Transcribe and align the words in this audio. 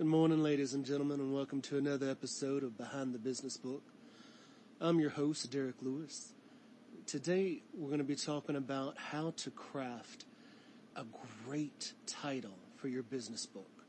Good 0.00 0.06
morning, 0.06 0.42
ladies 0.42 0.72
and 0.72 0.82
gentlemen, 0.82 1.20
and 1.20 1.30
welcome 1.30 1.60
to 1.60 1.76
another 1.76 2.08
episode 2.08 2.62
of 2.62 2.78
Behind 2.78 3.12
the 3.12 3.18
Business 3.18 3.58
Book. 3.58 3.82
I'm 4.80 4.98
your 4.98 5.10
host, 5.10 5.52
Derek 5.52 5.74
Lewis. 5.82 6.32
Today, 7.04 7.60
we're 7.74 7.88
going 7.88 7.98
to 7.98 8.04
be 8.04 8.16
talking 8.16 8.56
about 8.56 8.96
how 8.96 9.34
to 9.36 9.50
craft 9.50 10.24
a 10.96 11.04
great 11.44 11.92
title 12.06 12.56
for 12.76 12.88
your 12.88 13.02
business 13.02 13.44
book. 13.44 13.84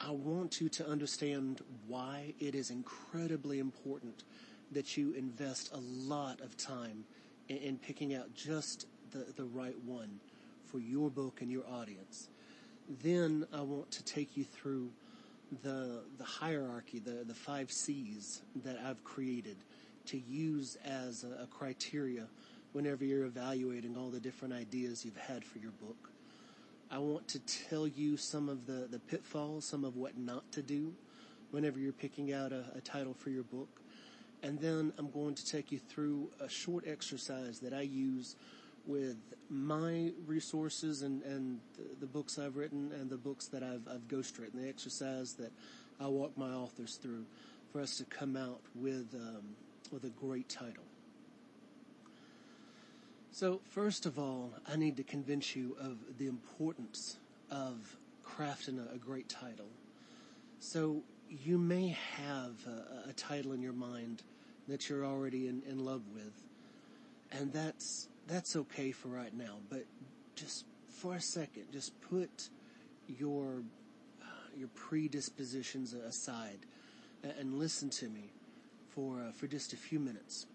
I 0.00 0.12
want 0.12 0.62
you 0.62 0.70
to 0.70 0.88
understand 0.88 1.60
why 1.86 2.32
it 2.40 2.54
is 2.54 2.70
incredibly 2.70 3.58
important 3.58 4.24
that 4.72 4.96
you 4.96 5.12
invest 5.12 5.74
a 5.74 5.78
lot 5.78 6.40
of 6.40 6.56
time 6.56 7.04
in, 7.50 7.58
in 7.58 7.76
picking 7.76 8.14
out 8.14 8.34
just 8.34 8.86
the, 9.10 9.26
the 9.36 9.44
right 9.44 9.78
one 9.84 10.20
for 10.64 10.78
your 10.78 11.10
book 11.10 11.42
and 11.42 11.50
your 11.50 11.66
audience. 11.70 12.30
Then 13.02 13.46
I 13.52 13.62
want 13.62 13.90
to 13.92 14.04
take 14.04 14.36
you 14.36 14.44
through 14.44 14.90
the, 15.62 16.02
the 16.18 16.24
hierarchy, 16.24 16.98
the, 16.98 17.24
the 17.24 17.34
five 17.34 17.70
C's 17.70 18.42
that 18.64 18.78
I've 18.84 19.02
created 19.04 19.56
to 20.06 20.18
use 20.18 20.76
as 20.84 21.24
a, 21.24 21.42
a 21.42 21.46
criteria 21.46 22.26
whenever 22.72 23.04
you're 23.04 23.24
evaluating 23.24 23.96
all 23.96 24.10
the 24.10 24.20
different 24.20 24.54
ideas 24.54 25.04
you've 25.04 25.16
had 25.16 25.44
for 25.44 25.58
your 25.58 25.72
book. 25.72 26.10
I 26.90 26.98
want 26.98 27.26
to 27.28 27.40
tell 27.40 27.88
you 27.88 28.16
some 28.16 28.48
of 28.48 28.66
the, 28.66 28.86
the 28.88 29.00
pitfalls, 29.00 29.64
some 29.64 29.84
of 29.84 29.96
what 29.96 30.16
not 30.16 30.50
to 30.52 30.62
do 30.62 30.94
whenever 31.50 31.78
you're 31.78 31.92
picking 31.92 32.32
out 32.32 32.52
a, 32.52 32.64
a 32.76 32.80
title 32.80 33.14
for 33.14 33.30
your 33.30 33.42
book. 33.42 33.80
And 34.42 34.60
then 34.60 34.92
I'm 34.98 35.10
going 35.10 35.34
to 35.34 35.46
take 35.46 35.72
you 35.72 35.78
through 35.78 36.28
a 36.40 36.48
short 36.48 36.84
exercise 36.86 37.58
that 37.60 37.72
I 37.72 37.80
use 37.80 38.36
with 38.86 39.16
my 39.50 40.12
resources 40.26 41.02
and, 41.02 41.22
and 41.22 41.60
the, 42.00 42.06
books 42.06 42.38
I've 42.38 42.56
written 42.56 42.92
and 42.92 43.10
the 43.10 43.16
books 43.16 43.46
that 43.48 43.62
I've, 43.62 43.86
I've 43.92 44.08
ghostwritten, 44.08 44.54
the 44.54 44.68
exercise 44.68 45.34
that 45.34 45.52
I 46.00 46.06
walk 46.06 46.36
my 46.36 46.50
authors 46.50 46.96
through 46.96 47.24
for 47.72 47.80
us 47.80 47.98
to 47.98 48.04
come 48.04 48.36
out 48.36 48.60
with, 48.74 49.14
um, 49.14 49.42
with 49.92 50.04
a 50.04 50.10
great 50.10 50.48
title. 50.48 50.84
So 53.32 53.60
first 53.68 54.06
of 54.06 54.18
all, 54.18 54.52
I 54.66 54.76
need 54.76 54.96
to 54.96 55.02
convince 55.02 55.54
you 55.54 55.76
of 55.80 55.98
the 56.18 56.26
importance 56.26 57.18
of 57.50 57.96
crafting 58.24 58.78
a, 58.78 58.94
a 58.94 58.98
great 58.98 59.28
title. 59.28 59.68
So 60.58 61.02
you 61.28 61.58
may 61.58 61.96
have 62.16 62.54
a, 62.66 63.10
a, 63.10 63.12
title 63.12 63.52
in 63.52 63.60
your 63.60 63.72
mind 63.72 64.22
that 64.68 64.88
you're 64.88 65.04
already 65.04 65.48
in, 65.48 65.62
in 65.68 65.84
love 65.84 66.02
with, 66.14 66.32
and 67.32 67.52
that's 67.52 68.08
that's 68.26 68.56
okay 68.56 68.92
for 68.92 69.08
right 69.08 69.34
now, 69.36 69.56
but 69.70 69.84
just 70.34 70.64
for 70.88 71.14
a 71.14 71.20
second, 71.20 71.64
just 71.72 71.98
put 72.00 72.48
your 73.18 73.62
uh, 74.22 74.24
your 74.56 74.68
predispositions 74.68 75.92
aside 75.92 76.58
and, 77.38 77.58
listen 77.58 77.90
to 77.90 78.08
me 78.08 78.30
for 78.90 79.20
uh, 79.20 79.32
for 79.32 79.46
just 79.46 79.72
a 79.72 79.76
few 79.76 79.98
minutes. 79.98 80.46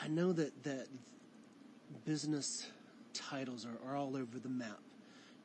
I 0.00 0.08
know 0.08 0.32
that 0.32 0.64
that 0.64 0.86
business 2.04 2.66
titles 3.12 3.66
are, 3.66 3.90
are 3.90 3.96
all 3.96 4.16
over 4.16 4.38
the 4.38 4.48
map, 4.48 4.80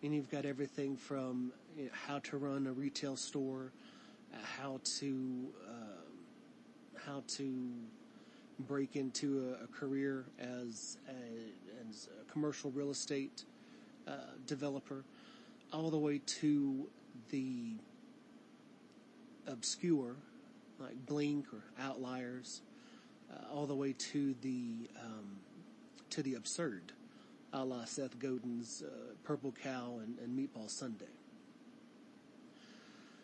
and 0.02 0.14
you've 0.14 0.32
got 0.32 0.46
everything 0.46 0.96
from 0.96 1.52
you 1.78 1.86
know, 1.86 1.92
how 2.08 2.20
to 2.20 2.38
run 2.38 2.68
a 2.68 2.72
retail 2.72 3.16
store, 3.16 3.72
uh, 4.34 4.38
how 4.62 4.80
to 5.00 5.48
uh, 5.68 7.02
how 7.06 7.24
to 7.28 7.74
break 8.60 8.96
into 8.96 9.56
a, 9.60 9.64
a 9.64 9.68
career 9.68 10.26
as 10.40 10.98
a, 11.08 11.90
as 11.90 12.10
a 12.22 12.32
commercial 12.32 12.72
real 12.72 12.92
estate 12.92 13.44
uh, 14.08 14.12
developer, 14.48 15.04
all 15.72 15.90
the 15.90 15.98
way 15.98 16.20
to 16.26 16.88
the 17.30 17.74
obscure, 19.48 20.16
like 20.80 21.06
Blink 21.06 21.46
or 21.54 21.64
Outliers, 21.80 22.62
uh, 23.32 23.54
all 23.54 23.66
the 23.66 23.76
way 23.76 23.94
to 23.94 24.36
the 24.42 24.90
um, 25.02 25.38
to 26.10 26.22
the 26.22 26.36
absurd, 26.36 26.94
a 27.54 27.66
la 27.66 27.86
Seth 27.86 28.20
Godin's 28.20 28.84
uh, 28.84 29.14
Purple 29.24 29.52
Cow 29.64 30.00
and, 30.04 30.20
and 30.20 30.38
Meatball 30.38 30.70
Sundae. 30.70 31.06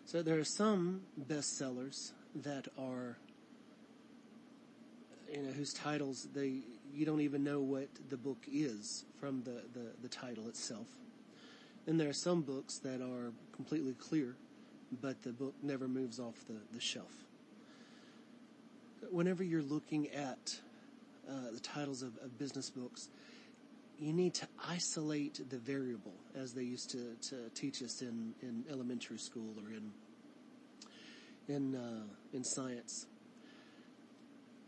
So 0.06 0.24
there 0.24 0.40
are 0.40 0.44
some 0.44 1.02
bestsellers 1.28 2.14
that 2.34 2.68
are 2.80 3.18
you 5.32 5.42
know, 5.44 5.52
whose 5.52 5.74
titles 5.74 6.28
they, 6.34 6.62
you 6.94 7.06
don't 7.06 7.22
even 7.22 7.44
know 7.44 7.60
what 7.62 7.88
the 8.10 8.18
book 8.18 8.40
is 8.52 9.06
from 9.20 9.44
the, 9.44 9.62
the, 9.74 9.88
the 10.02 10.08
title 10.08 10.48
itself. 10.48 10.88
And 11.88 12.00
there 12.00 12.10
are 12.10 12.14
some 12.14 12.42
books 12.42 12.78
that 12.80 13.02
are 13.02 13.32
completely 13.52 13.94
clear, 13.94 14.36
but 15.02 15.22
the 15.24 15.32
book 15.32 15.56
never 15.64 15.88
moves 15.88 16.20
off 16.20 16.36
the, 16.48 16.58
the 16.74 16.82
shelf. 16.82 17.14
Whenever 19.10 19.44
you're 19.44 19.64
looking 19.64 20.10
at 20.10 20.60
uh, 21.28 21.52
the 21.54 21.60
titles 21.60 22.02
of, 22.02 22.18
of 22.18 22.38
business 22.38 22.70
books, 22.70 23.10
you 24.00 24.14
need 24.14 24.34
to 24.34 24.48
isolate 24.68 25.42
the 25.50 25.58
variable, 25.58 26.14
as 26.36 26.54
they 26.54 26.64
used 26.64 26.90
to, 26.92 27.16
to 27.30 27.50
teach 27.54 27.82
us 27.84 28.02
in, 28.02 28.34
in 28.42 28.64
elementary 28.72 29.18
school 29.18 29.54
or 29.62 29.72
in 29.72 29.92
in 31.50 31.76
uh, 31.76 32.04
in 32.32 32.44
science. 32.44 33.08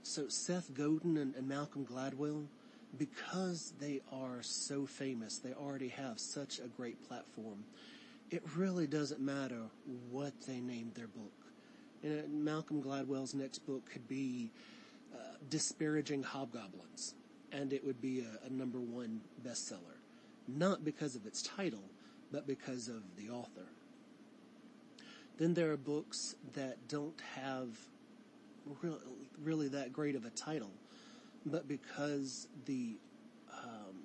So 0.03 0.27
Seth 0.27 0.73
Godin 0.73 1.17
and, 1.17 1.35
and 1.35 1.47
Malcolm 1.47 1.85
Gladwell, 1.85 2.45
because 2.97 3.73
they 3.79 4.01
are 4.11 4.41
so 4.41 4.85
famous, 4.85 5.37
they 5.37 5.53
already 5.53 5.89
have 5.89 6.19
such 6.19 6.59
a 6.59 6.67
great 6.67 7.07
platform. 7.07 7.63
It 8.29 8.43
really 8.55 8.87
doesn't 8.87 9.21
matter 9.21 9.61
what 10.09 10.33
they 10.47 10.59
named 10.59 10.95
their 10.95 11.07
book. 11.07 11.31
Malcolm 12.29 12.81
Gladwell's 12.81 13.35
next 13.35 13.59
book 13.59 13.89
could 13.91 14.07
be 14.07 14.51
uh, 15.13 15.17
disparaging 15.49 16.23
hobgoblins, 16.23 17.13
and 17.51 17.71
it 17.71 17.85
would 17.85 18.01
be 18.01 18.21
a, 18.21 18.47
a 18.47 18.49
number 18.49 18.79
one 18.79 19.21
bestseller, 19.45 19.99
not 20.47 20.83
because 20.83 21.15
of 21.15 21.25
its 21.25 21.41
title, 21.41 21.83
but 22.31 22.47
because 22.47 22.87
of 22.87 23.03
the 23.17 23.29
author. 23.29 23.67
Then 25.37 25.53
there 25.53 25.71
are 25.71 25.77
books 25.77 26.35
that 26.53 26.87
don't 26.87 27.21
have 27.35 27.67
really, 28.81 28.99
really 29.43 29.67
that 29.69 29.93
great 29.93 30.15
of 30.15 30.25
a 30.25 30.29
title, 30.31 30.71
but 31.45 31.67
because 31.67 32.47
the 32.65 32.95
um, 33.63 33.95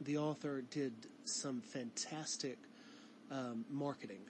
the 0.00 0.16
author 0.16 0.62
did 0.70 0.92
some 1.24 1.60
fantastic 1.60 2.58
um, 3.30 3.64
marketing, 3.70 4.20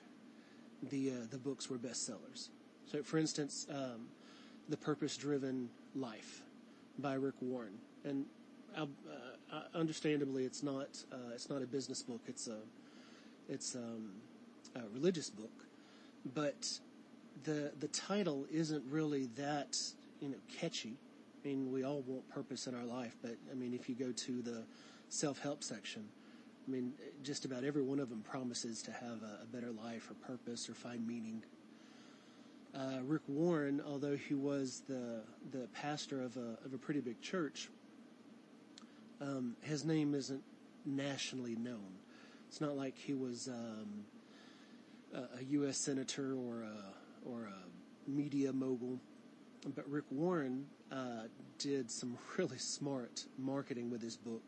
the 0.90 1.10
uh, 1.10 1.14
the 1.30 1.38
books 1.38 1.70
were 1.70 1.78
bestsellers. 1.78 2.48
So, 2.86 3.02
for 3.02 3.18
instance, 3.18 3.66
um, 3.70 4.08
the 4.68 4.76
Purpose 4.76 5.16
Driven 5.16 5.68
Life 5.94 6.42
by 6.98 7.14
Rick 7.14 7.34
Warren, 7.40 7.78
and 8.04 8.24
uh, 8.76 8.86
understandably, 9.74 10.44
it's 10.44 10.62
not 10.62 10.88
uh, 11.12 11.32
it's 11.34 11.48
not 11.48 11.62
a 11.62 11.66
business 11.66 12.02
book. 12.02 12.20
It's 12.26 12.48
a 12.48 12.58
it's 13.48 13.74
um, 13.74 14.12
a 14.76 14.82
religious 14.92 15.30
book, 15.30 15.66
but 16.34 16.78
the 17.44 17.72
the 17.78 17.88
title 17.88 18.46
isn't 18.50 18.84
really 18.90 19.26
that 19.36 19.78
you 20.20 20.28
know 20.28 20.36
catchy. 20.58 20.96
I 21.44 21.48
mean, 21.48 21.72
we 21.72 21.84
all 21.84 22.02
want 22.06 22.28
purpose 22.28 22.66
in 22.66 22.74
our 22.74 22.84
life, 22.84 23.16
but 23.22 23.36
I 23.50 23.54
mean, 23.54 23.72
if 23.72 23.88
you 23.88 23.94
go 23.94 24.12
to 24.12 24.42
the 24.42 24.64
self 25.08 25.38
help 25.38 25.62
section, 25.62 26.08
I 26.66 26.70
mean, 26.70 26.92
just 27.22 27.44
about 27.44 27.64
every 27.64 27.82
one 27.82 28.00
of 28.00 28.10
them 28.10 28.22
promises 28.22 28.82
to 28.82 28.92
have 28.92 29.22
a, 29.22 29.44
a 29.44 29.46
better 29.52 29.70
life 29.70 30.10
or 30.10 30.14
purpose 30.14 30.68
or 30.68 30.74
find 30.74 31.06
meaning. 31.06 31.42
Uh, 32.74 32.98
Rick 33.04 33.22
Warren, 33.28 33.80
although 33.86 34.16
he 34.16 34.34
was 34.34 34.82
the 34.88 35.22
the 35.52 35.68
pastor 35.68 36.22
of 36.22 36.36
a 36.36 36.58
of 36.64 36.74
a 36.74 36.78
pretty 36.78 37.00
big 37.00 37.20
church, 37.20 37.70
um, 39.20 39.56
his 39.62 39.84
name 39.84 40.14
isn't 40.14 40.42
nationally 40.84 41.56
known. 41.56 41.98
It's 42.48 42.60
not 42.60 42.76
like 42.76 42.96
he 42.96 43.14
was 43.14 43.48
um, 43.48 44.04
a, 45.14 45.38
a 45.38 45.44
U.S. 45.50 45.78
senator 45.78 46.34
or 46.34 46.62
a 46.62 46.97
or 47.24 47.44
a 47.44 48.10
media 48.10 48.52
mogul. 48.52 48.98
But 49.74 49.88
Rick 49.88 50.04
Warren 50.10 50.66
uh, 50.92 51.24
did 51.58 51.90
some 51.90 52.16
really 52.38 52.58
smart 52.58 53.26
marketing 53.38 53.90
with 53.90 54.02
his 54.02 54.16
book, 54.16 54.42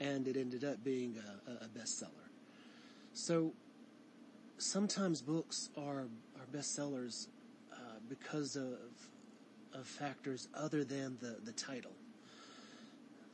and 0.00 0.26
it 0.26 0.36
ended 0.36 0.64
up 0.64 0.82
being 0.82 1.16
a, 1.48 1.64
a 1.64 1.68
bestseller. 1.68 2.10
So 3.12 3.52
sometimes 4.58 5.22
books 5.22 5.70
are 5.76 6.06
are 6.36 6.46
bestsellers 6.52 7.28
uh, 7.72 7.76
because 8.08 8.56
of 8.56 8.78
of 9.74 9.86
factors 9.86 10.48
other 10.54 10.84
than 10.84 11.18
the 11.20 11.36
the 11.44 11.52
title. 11.52 11.92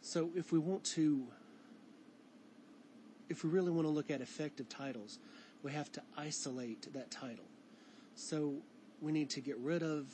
So 0.02 0.30
if 0.34 0.50
we 0.50 0.58
want 0.58 0.82
to, 0.96 1.24
if 3.28 3.44
we 3.44 3.50
really 3.50 3.70
want 3.70 3.86
to 3.86 3.90
look 3.90 4.10
at 4.10 4.20
effective 4.20 4.68
titles, 4.68 5.20
we 5.62 5.70
have 5.70 5.92
to 5.92 6.02
isolate 6.16 6.92
that 6.92 7.10
title. 7.12 7.44
So 8.16 8.56
we 9.02 9.12
need 9.12 9.28
to 9.30 9.40
get 9.42 9.58
rid 9.58 9.82
of 9.82 10.06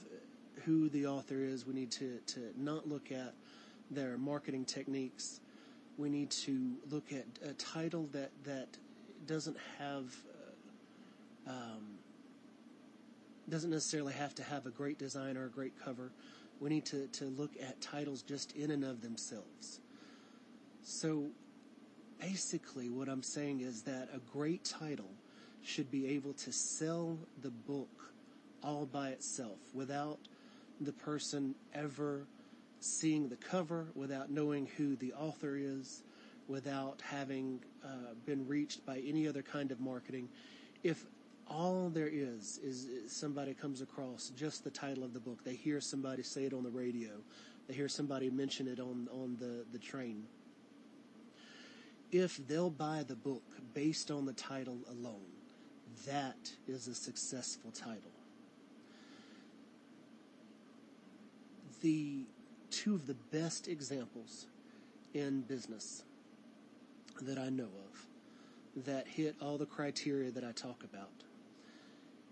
who 0.65 0.89
the 0.89 1.07
author 1.07 1.45
is. 1.45 1.65
We 1.65 1.75
need 1.75 1.93
to, 1.93 2.19
to 2.35 2.41
not 2.57 2.89
look 2.89 3.13
at 3.13 3.35
their 3.91 4.19
marketing 4.19 4.65
techniques. 4.65 5.41
We 5.97 6.09
need 6.09 6.31
to 6.31 6.73
look 6.91 7.13
at 7.13 7.27
a 7.49 7.53
title 7.53 8.09
that, 8.13 8.31
that 8.45 8.69
doesn't 9.27 9.57
have 9.79 10.05
Um, 11.47 11.99
doesn't 13.49 13.71
necessarily 13.71 14.13
have 14.13 14.35
to 14.35 14.43
have 14.43 14.67
a 14.67 14.71
great 14.71 14.99
design 14.99 15.39
or 15.39 15.47
a 15.47 15.49
great 15.49 15.73
cover. 15.83 16.13
We 16.61 16.69
need 16.69 16.85
to, 16.87 17.07
to 17.07 17.25
look 17.25 17.53
at 17.59 17.81
titles 17.81 18.23
just 18.23 18.53
in 18.53 18.71
and 18.71 18.85
of 18.85 19.01
themselves. 19.01 19.81
So 20.83 21.31
basically 22.21 22.91
what 22.91 23.09
I'm 23.09 23.23
saying 23.23 23.63
is 23.63 23.83
that 23.83 24.11
a 24.13 24.19
great 24.31 24.65
title 24.65 25.11
should 25.63 25.91
be 25.91 26.09
able 26.09 26.35
to 26.35 26.53
sell 26.53 27.17
the 27.41 27.51
book 27.51 28.13
all 28.63 28.87
by 28.87 29.11
itself 29.11 29.59
without 29.75 30.19
the 30.81 30.93
person 30.93 31.55
ever 31.75 32.27
seeing 32.81 33.29
the 33.29 33.37
cover, 33.37 33.87
without 33.95 34.31
knowing 34.31 34.69
who 34.77 34.97
the 34.97 35.13
author 35.13 35.57
is, 35.57 36.03
without 36.47 37.01
having 37.03 37.61
uh, 37.85 38.15
been 38.25 38.47
reached 38.47 38.85
by 38.87 38.99
any 39.07 39.27
other 39.29 39.43
kind 39.43 39.71
of 39.71 39.81
marketing. 39.81 40.29
If 40.83 41.05
all 41.47 41.89
there 41.89 42.09
is, 42.09 42.59
is 42.63 42.85
is 42.85 43.13
somebody 43.13 43.55
comes 43.55 43.81
across 43.81 44.31
just 44.37 44.65
the 44.65 44.71
title 44.71 45.05
of 45.05 45.13
the 45.13 45.21
book, 45.21 45.45
they 45.45 45.55
hear 45.55 45.81
somebody 45.81 46.23
say 46.23 46.45
it 46.45 46.53
on 46.53 46.63
the 46.63 46.71
radio, 46.71 47.11
they 47.67 47.75
hear 47.75 47.89
somebody 47.89 48.31
mention 48.31 48.69
it 48.69 48.81
on 48.81 49.09
on 49.13 49.37
the 49.39 49.65
the 49.73 49.79
train. 49.79 50.25
If 52.11 52.39
they'll 52.47 52.71
buy 52.71 53.05
the 53.07 53.17
book 53.17 53.43
based 53.75 54.11
on 54.11 54.25
the 54.25 54.33
title 54.33 54.79
alone, 54.91 55.27
that 56.07 56.53
is 56.67 56.89
a 56.89 56.95
successful 56.95 57.71
title. 57.71 58.18
The 61.81 62.25
two 62.71 62.95
of 62.95 63.07
the 63.07 63.15
best 63.15 63.69
examples 63.69 64.47
in 65.15 65.43
business 65.43 66.03
that 67.21 67.39
I 67.39 67.49
know 67.49 67.65
of 67.65 68.85
that 68.85 69.07
hit 69.07 69.37
all 69.41 69.59
the 69.59 69.67
criteria 69.67 70.31
that 70.31 70.45
I 70.45 70.53
talk 70.53 70.85
about. 70.85 71.11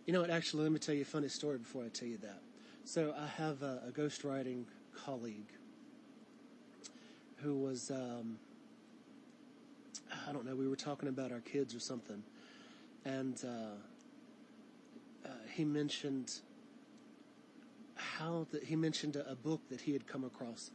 You 0.07 0.13
know 0.13 0.21
what? 0.21 0.31
Actually, 0.31 0.65
let 0.65 0.73
me 0.73 0.79
tell 0.79 0.95
you 0.95 1.03
a 1.03 1.05
funny 1.05 1.29
story 1.29 1.59
before 1.59 1.85
I 1.85 1.89
tell 1.89 2.07
you 2.09 2.19
that. 2.19 2.41
So 2.85 3.15
I 3.19 3.27
have 3.27 3.63
a, 3.63 3.83
a 3.89 3.91
ghostwriting 3.91 4.65
colleague 4.95 5.51
who 7.39 7.57
was, 7.57 7.91
um, 7.91 8.39
I 10.29 10.33
don't 10.33 10.47
know, 10.47 10.55
we 10.55 10.69
were 10.69 10.77
talking 10.77 11.09
about 11.09 11.33
our 11.33 11.41
kids 11.41 11.75
or 11.75 11.81
something, 11.81 12.23
and 13.05 13.43
uh, 13.45 13.49
uh, 15.29 15.33
he 15.53 15.65
mentioned 15.65 16.39
how 17.97 18.47
that 18.53 18.65
he 18.65 18.77
mentioned 18.77 19.17
a, 19.17 19.31
a 19.31 19.35
book 19.35 19.61
that 19.71 19.81
he 19.81 19.93
had 19.93 20.07
come 20.07 20.25
across, 20.25 20.71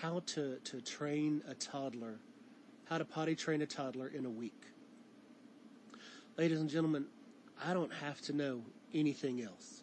how 0.00 0.20
to 0.26 0.56
to 0.64 0.80
train 0.80 1.42
a 1.48 1.54
toddler, 1.54 2.18
how 2.84 2.98
to 2.98 3.04
potty 3.04 3.34
train 3.34 3.62
a 3.62 3.66
toddler 3.66 4.08
in 4.08 4.24
a 4.26 4.30
week. 4.30 4.64
Ladies 6.36 6.60
and 6.60 6.70
gentlemen, 6.70 7.06
I 7.64 7.74
don't 7.74 7.92
have 7.92 8.20
to 8.22 8.32
know 8.32 8.62
anything 8.94 9.42
else. 9.42 9.82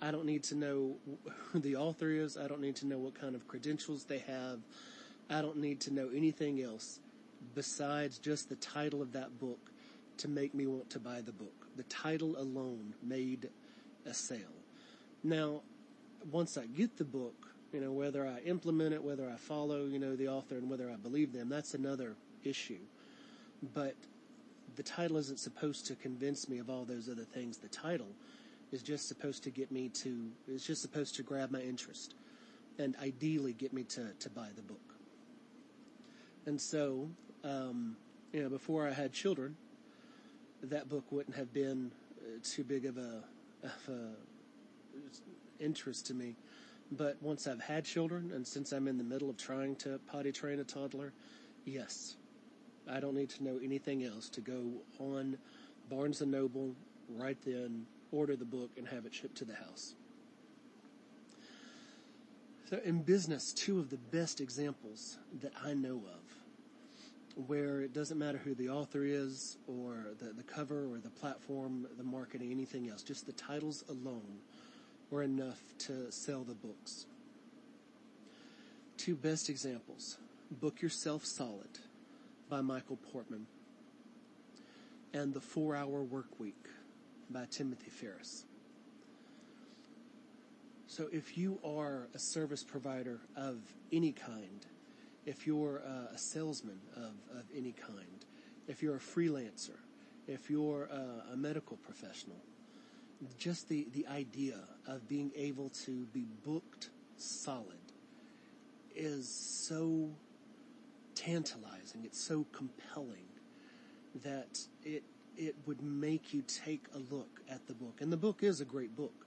I 0.00 0.10
don't 0.10 0.26
need 0.26 0.42
to 0.44 0.54
know 0.54 0.96
who 1.52 1.60
the 1.60 1.76
author 1.76 2.10
is. 2.10 2.36
I 2.36 2.46
don't 2.46 2.60
need 2.60 2.76
to 2.76 2.86
know 2.86 2.98
what 2.98 3.14
kind 3.14 3.34
of 3.34 3.46
credentials 3.46 4.04
they 4.04 4.18
have. 4.18 4.60
I 5.30 5.40
don't 5.40 5.58
need 5.58 5.80
to 5.82 5.94
know 5.94 6.10
anything 6.14 6.60
else 6.60 7.00
besides 7.54 8.18
just 8.18 8.48
the 8.48 8.56
title 8.56 9.00
of 9.00 9.12
that 9.12 9.38
book 9.38 9.70
to 10.18 10.28
make 10.28 10.54
me 10.54 10.66
want 10.66 10.90
to 10.90 10.98
buy 10.98 11.20
the 11.20 11.32
book. 11.32 11.66
The 11.76 11.82
title 11.84 12.36
alone 12.38 12.94
made 13.02 13.48
a 14.06 14.14
sale. 14.14 14.40
Now, 15.22 15.62
once 16.30 16.56
I 16.56 16.66
get 16.66 16.96
the 16.96 17.04
book, 17.04 17.54
you 17.72 17.80
know, 17.80 17.92
whether 17.92 18.26
I 18.26 18.38
implement 18.40 18.94
it, 18.94 19.02
whether 19.02 19.28
I 19.28 19.36
follow, 19.36 19.86
you 19.86 19.98
know, 19.98 20.16
the 20.16 20.28
author 20.28 20.56
and 20.56 20.70
whether 20.70 20.90
I 20.90 20.96
believe 20.96 21.32
them, 21.32 21.48
that's 21.48 21.74
another 21.74 22.14
issue. 22.44 22.80
But 23.74 23.94
the 24.76 24.82
title 24.82 25.16
isn't 25.16 25.38
supposed 25.38 25.86
to 25.86 25.94
convince 25.94 26.48
me 26.48 26.58
of 26.58 26.70
all 26.70 26.84
those 26.84 27.08
other 27.08 27.24
things. 27.24 27.58
The 27.58 27.68
title 27.68 28.08
is 28.72 28.82
just 28.82 29.08
supposed 29.08 29.42
to 29.44 29.50
get 29.50 29.70
me 29.70 29.88
to, 29.88 30.30
it's 30.48 30.66
just 30.66 30.82
supposed 30.82 31.14
to 31.16 31.22
grab 31.22 31.50
my 31.50 31.60
interest 31.60 32.14
and 32.78 32.96
ideally 33.02 33.52
get 33.52 33.72
me 33.72 33.84
to, 33.84 34.12
to 34.18 34.30
buy 34.30 34.48
the 34.56 34.62
book. 34.62 34.80
And 36.46 36.60
so, 36.60 37.08
um, 37.42 37.96
you 38.32 38.42
know, 38.42 38.48
before 38.48 38.86
I 38.86 38.92
had 38.92 39.12
children, 39.12 39.56
that 40.62 40.88
book 40.88 41.04
wouldn't 41.10 41.36
have 41.36 41.52
been 41.52 41.92
uh, 42.20 42.38
too 42.42 42.64
big 42.64 42.84
of 42.86 42.98
a, 42.98 43.22
of 43.62 43.88
a 43.88 44.08
interest 45.64 46.06
to 46.06 46.14
me. 46.14 46.36
But 46.92 47.16
once 47.22 47.46
I've 47.46 47.60
had 47.60 47.84
children, 47.84 48.30
and 48.32 48.46
since 48.46 48.72
I'm 48.72 48.86
in 48.86 48.98
the 48.98 49.04
middle 49.04 49.30
of 49.30 49.36
trying 49.36 49.76
to 49.76 49.98
potty 50.06 50.32
train 50.32 50.60
a 50.60 50.64
toddler, 50.64 51.12
yes, 51.64 52.16
I 52.90 53.00
don't 53.00 53.14
need 53.14 53.30
to 53.30 53.44
know 53.44 53.58
anything 53.62 54.04
else 54.04 54.28
to 54.30 54.40
go 54.40 54.62
on 54.98 55.38
Barnes 55.88 56.20
and 56.20 56.30
Noble 56.30 56.74
right 57.08 57.38
then, 57.44 57.86
order 58.12 58.36
the 58.36 58.44
book, 58.44 58.70
and 58.76 58.86
have 58.88 59.06
it 59.06 59.14
shipped 59.14 59.36
to 59.36 59.44
the 59.44 59.54
house. 59.54 59.94
So 62.70 62.80
in 62.84 63.02
business, 63.02 63.52
two 63.52 63.78
of 63.78 63.90
the 63.90 63.96
best 63.96 64.40
examples 64.40 65.18
that 65.40 65.52
I 65.62 65.74
know 65.74 65.96
of 65.96 67.46
where 67.46 67.80
it 67.80 67.92
doesn't 67.92 68.18
matter 68.18 68.38
who 68.38 68.54
the 68.54 68.68
author 68.68 69.04
is 69.04 69.58
or 69.66 70.06
the, 70.18 70.32
the 70.32 70.42
cover 70.42 70.86
or 70.92 70.98
the 70.98 71.10
platform, 71.10 71.86
the 71.96 72.04
marketing, 72.04 72.50
anything 72.52 72.88
else, 72.88 73.02
just 73.02 73.26
the 73.26 73.32
titles 73.32 73.84
alone 73.88 74.38
were 75.14 75.22
enough 75.22 75.60
to 75.78 76.10
sell 76.10 76.42
the 76.42 76.54
books. 76.54 77.06
Two 78.96 79.14
best 79.14 79.48
examples. 79.48 80.18
Book 80.50 80.82
Yourself 80.82 81.24
Solid 81.24 81.68
by 82.50 82.60
Michael 82.62 82.98
Portman, 83.12 83.46
and 85.12 85.32
The 85.32 85.40
Four 85.40 85.76
Hour 85.76 86.02
Work 86.02 86.40
Week 86.40 86.66
by 87.30 87.44
Timothy 87.48 87.90
Ferriss. 87.90 88.44
So 90.88 91.08
if 91.12 91.38
you 91.38 91.60
are 91.64 92.08
a 92.12 92.18
service 92.18 92.64
provider 92.64 93.20
of 93.36 93.58
any 93.92 94.10
kind, 94.10 94.66
if 95.26 95.46
you're 95.46 95.76
a 95.76 96.18
salesman 96.18 96.80
of, 96.96 97.38
of 97.38 97.44
any 97.56 97.72
kind, 97.72 98.26
if 98.66 98.82
you're 98.82 98.96
a 98.96 98.98
freelancer, 98.98 99.78
if 100.26 100.50
you're 100.50 100.86
a, 100.86 101.34
a 101.34 101.36
medical 101.36 101.76
professional, 101.76 102.40
just 103.38 103.68
the, 103.68 103.86
the 103.92 104.06
idea 104.06 104.58
of 104.86 105.08
being 105.08 105.30
able 105.36 105.70
to 105.84 106.06
be 106.12 106.26
booked 106.44 106.90
solid 107.16 107.78
is 108.94 109.28
so 109.28 110.10
tantalizing. 111.14 112.04
It's 112.04 112.20
so 112.20 112.46
compelling 112.52 113.26
that 114.22 114.58
it 114.84 115.02
it 115.36 115.56
would 115.66 115.82
make 115.82 116.32
you 116.32 116.42
take 116.42 116.84
a 116.94 116.98
look 117.12 117.40
at 117.50 117.66
the 117.66 117.74
book. 117.74 118.00
And 118.00 118.12
the 118.12 118.16
book 118.16 118.42
is 118.42 118.60
a 118.60 118.64
great 118.64 118.94
book, 118.96 119.26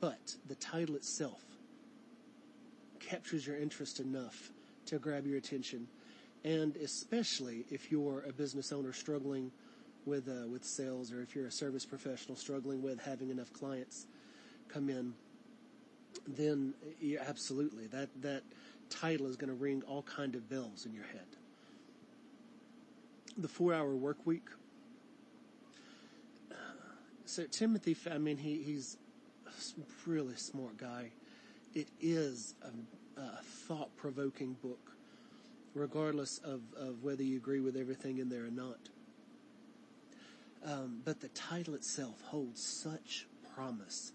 but 0.00 0.36
the 0.46 0.54
title 0.56 0.96
itself 0.96 1.42
captures 2.98 3.46
your 3.46 3.56
interest 3.56 4.00
enough 4.00 4.50
to 4.86 4.98
grab 4.98 5.26
your 5.26 5.38
attention. 5.38 5.88
And 6.44 6.76
especially 6.76 7.64
if 7.70 7.90
you're 7.90 8.24
a 8.28 8.32
business 8.32 8.72
owner 8.72 8.92
struggling 8.92 9.50
with 10.06 10.28
uh, 10.28 10.48
with 10.48 10.64
sales, 10.64 11.12
or 11.12 11.22
if 11.22 11.34
you're 11.34 11.46
a 11.46 11.52
service 11.52 11.86
professional 11.86 12.36
struggling 12.36 12.82
with 12.82 13.00
having 13.00 13.30
enough 13.30 13.52
clients 13.52 14.06
come 14.68 14.88
in, 14.88 15.14
then 16.26 16.74
absolutely 17.26 17.86
that 17.88 18.08
that 18.22 18.42
title 18.88 19.26
is 19.26 19.36
going 19.36 19.50
to 19.50 19.54
ring 19.54 19.82
all 19.86 20.02
kind 20.02 20.34
of 20.34 20.48
bells 20.48 20.86
in 20.86 20.92
your 20.92 21.04
head. 21.04 21.26
The 23.38 23.48
four-hour 23.48 23.94
work 23.94 24.26
week. 24.26 24.48
So 27.26 27.44
Timothy, 27.44 27.96
I 28.10 28.18
mean, 28.18 28.38
he, 28.38 28.60
he's 28.60 28.96
a 29.46 30.10
really 30.10 30.34
smart 30.34 30.76
guy. 30.76 31.12
It 31.74 31.86
is 32.00 32.54
a, 32.60 33.20
a 33.20 33.40
thought-provoking 33.68 34.54
book, 34.54 34.96
regardless 35.72 36.38
of, 36.38 36.60
of 36.76 37.04
whether 37.04 37.22
you 37.22 37.36
agree 37.36 37.60
with 37.60 37.76
everything 37.76 38.18
in 38.18 38.28
there 38.28 38.46
or 38.46 38.50
not. 38.50 38.80
Um, 40.64 41.00
but 41.04 41.20
the 41.20 41.28
title 41.28 41.74
itself 41.74 42.20
holds 42.22 42.62
such 42.62 43.26
promise 43.54 44.12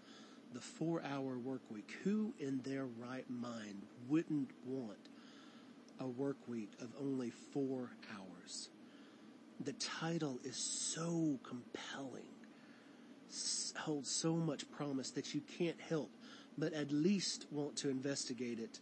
the 0.52 0.60
four 0.60 1.02
hour 1.02 1.38
work 1.38 1.62
week. 1.70 1.92
Who 2.04 2.32
in 2.38 2.60
their 2.62 2.86
right 2.86 3.28
mind 3.28 3.82
wouldn't 4.08 4.50
want 4.64 5.08
a 5.98 6.06
work 6.06 6.36
week 6.46 6.72
of 6.80 6.88
only 7.00 7.30
four 7.30 7.90
hours? 8.16 8.70
The 9.60 9.72
title 9.74 10.38
is 10.44 10.56
so 10.56 11.38
compelling, 11.42 12.28
holds 13.76 14.10
so 14.10 14.34
much 14.34 14.70
promise 14.70 15.10
that 15.10 15.34
you 15.34 15.40
can't 15.58 15.80
help 15.80 16.10
but 16.58 16.72
at 16.72 16.90
least 16.90 17.46
want 17.50 17.76
to 17.76 17.90
investigate 17.90 18.58
it 18.58 18.80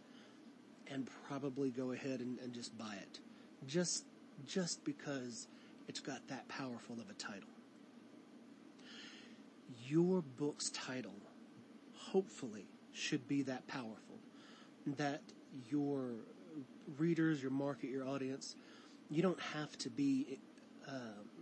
and 0.87 1.09
probably 1.27 1.69
go 1.69 1.91
ahead 1.91 2.19
and, 2.19 2.39
and 2.39 2.53
just 2.53 2.77
buy 2.77 2.95
it. 3.01 3.19
Just, 3.67 4.05
just 4.45 4.83
because 4.85 5.47
it's 5.87 5.99
got 5.99 6.27
that 6.27 6.47
powerful 6.47 6.95
of 6.99 7.09
a 7.09 7.13
title. 7.13 7.49
Your 9.87 10.21
book's 10.21 10.69
title 10.71 11.15
hopefully 11.93 12.67
should 12.93 13.27
be 13.27 13.41
that 13.43 13.67
powerful 13.67 14.19
that 14.85 15.21
your 15.69 16.11
readers, 16.97 17.41
your 17.41 17.51
market, 17.51 17.89
your 17.89 18.07
audience, 18.07 18.55
you 19.09 19.21
don't 19.21 19.39
have 19.39 19.77
to 19.79 19.89
be 19.89 20.39
uh, 20.87 20.91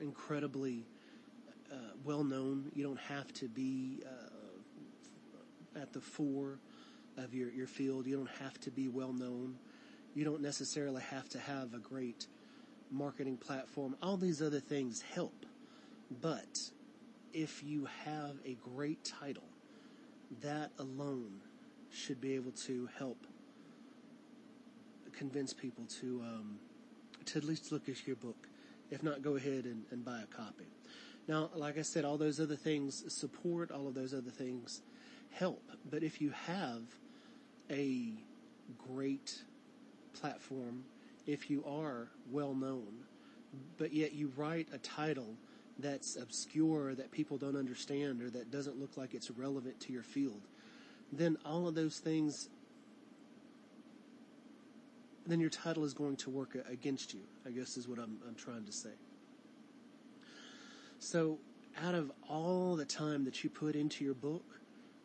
incredibly 0.01 0.85
uh, 1.71 1.75
well 2.03 2.23
known. 2.23 2.71
You 2.73 2.83
don't 2.83 2.99
have 2.99 3.33
to 3.33 3.47
be 3.47 4.01
uh, 4.05 5.79
at 5.79 5.93
the 5.93 6.01
fore 6.01 6.59
of 7.17 7.33
your, 7.33 7.49
your 7.51 7.67
field. 7.67 8.07
You 8.07 8.17
don't 8.17 8.31
have 8.41 8.59
to 8.61 8.71
be 8.71 8.87
well 8.87 9.13
known. 9.13 9.57
You 10.15 10.23
don't 10.23 10.41
necessarily 10.41 11.01
have 11.01 11.29
to 11.29 11.39
have 11.39 11.73
a 11.73 11.79
great 11.79 12.27
marketing 12.91 13.37
platform. 13.37 13.95
All 14.01 14.17
these 14.17 14.41
other 14.41 14.59
things 14.59 15.01
help. 15.01 15.45
But 16.21 16.69
if 17.33 17.63
you 17.63 17.87
have 18.05 18.35
a 18.45 18.55
great 18.75 19.03
title, 19.03 19.43
that 20.41 20.71
alone 20.79 21.41
should 21.91 22.21
be 22.21 22.35
able 22.35 22.51
to 22.51 22.89
help 22.97 23.17
convince 25.17 25.53
people 25.53 25.85
to 25.85 26.21
um, 26.23 26.59
to 27.25 27.37
at 27.37 27.43
least 27.43 27.71
look 27.71 27.87
at 27.87 28.05
your 28.05 28.15
book. 28.15 28.47
If 28.91 29.03
not, 29.03 29.21
go 29.21 29.35
ahead 29.35 29.65
and, 29.65 29.83
and 29.91 30.03
buy 30.03 30.21
a 30.21 30.35
copy. 30.35 30.65
Now, 31.27 31.49
like 31.55 31.77
I 31.77 31.83
said, 31.83 32.03
all 32.03 32.17
those 32.17 32.39
other 32.39 32.55
things 32.55 33.03
support, 33.13 33.71
all 33.71 33.87
of 33.87 33.93
those 33.93 34.13
other 34.13 34.29
things 34.29 34.81
help. 35.31 35.63
But 35.89 36.03
if 36.03 36.19
you 36.21 36.31
have 36.47 36.81
a 37.71 38.13
great 38.89 39.41
platform, 40.13 40.83
if 41.25 41.49
you 41.49 41.63
are 41.65 42.09
well 42.29 42.53
known, 42.53 43.05
but 43.77 43.93
yet 43.93 44.13
you 44.13 44.31
write 44.35 44.67
a 44.73 44.77
title 44.79 45.35
that's 45.79 46.15
obscure, 46.15 46.93
that 46.95 47.11
people 47.11 47.37
don't 47.37 47.55
understand, 47.55 48.21
or 48.21 48.29
that 48.29 48.51
doesn't 48.51 48.79
look 48.79 48.95
like 48.97 49.13
it's 49.13 49.31
relevant 49.31 49.79
to 49.81 49.93
your 49.93 50.03
field, 50.03 50.41
then 51.11 51.37
all 51.45 51.67
of 51.67 51.75
those 51.75 51.99
things, 51.99 52.49
then 55.25 55.39
your 55.39 55.49
title 55.49 55.83
is 55.83 55.93
going 55.93 56.15
to 56.17 56.29
work 56.29 56.57
against 56.69 57.13
you, 57.13 57.21
I 57.45 57.51
guess 57.51 57.77
is 57.77 57.87
what 57.87 57.99
I'm, 57.99 58.17
I'm 58.27 58.35
trying 58.35 58.65
to 58.65 58.71
say. 58.71 58.89
So, 60.99 61.39
out 61.83 61.95
of 61.95 62.11
all 62.29 62.75
the 62.75 62.85
time 62.85 63.25
that 63.25 63.43
you 63.43 63.49
put 63.49 63.75
into 63.75 64.05
your 64.05 64.13
book, 64.13 64.45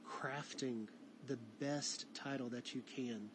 crafting 0.07 0.87
the 1.27 1.39
best 1.61 2.07
title 2.15 2.49
that 2.51 2.75
you 2.75 2.83
can 2.95 3.31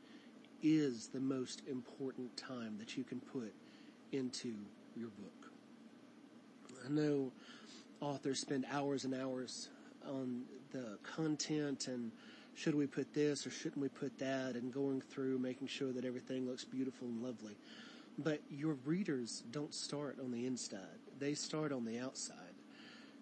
is 0.61 1.07
the 1.07 1.19
most 1.19 1.61
important 1.67 2.35
time 2.37 2.75
that 2.79 2.95
you 2.95 3.03
can 3.03 3.19
put 3.19 3.53
into 4.11 4.55
your 4.95 5.09
book. 5.09 5.42
I 6.85 6.89
know 6.89 7.31
authors 8.01 8.39
spend 8.39 8.65
hours 8.71 9.05
and 9.05 9.13
hours 9.13 9.69
on 10.05 10.43
the 10.71 10.97
content 11.03 11.87
and 11.87 12.11
should 12.55 12.75
we 12.75 12.85
put 12.85 13.13
this 13.13 13.47
or 13.47 13.51
shouldn't 13.51 13.81
we 13.81 13.87
put 13.87 14.17
that 14.19 14.55
and 14.55 14.73
going 14.73 15.01
through 15.01 15.39
making 15.39 15.67
sure 15.67 15.91
that 15.93 16.05
everything 16.05 16.45
looks 16.45 16.63
beautiful 16.65 17.07
and 17.07 17.23
lovely. 17.23 17.55
But 18.17 18.41
your 18.49 18.73
readers 18.85 19.43
don't 19.51 19.73
start 19.73 20.17
on 20.19 20.31
the 20.31 20.45
inside. 20.45 20.99
They 21.19 21.33
start 21.33 21.71
on 21.71 21.85
the 21.85 21.99
outside. 21.99 22.37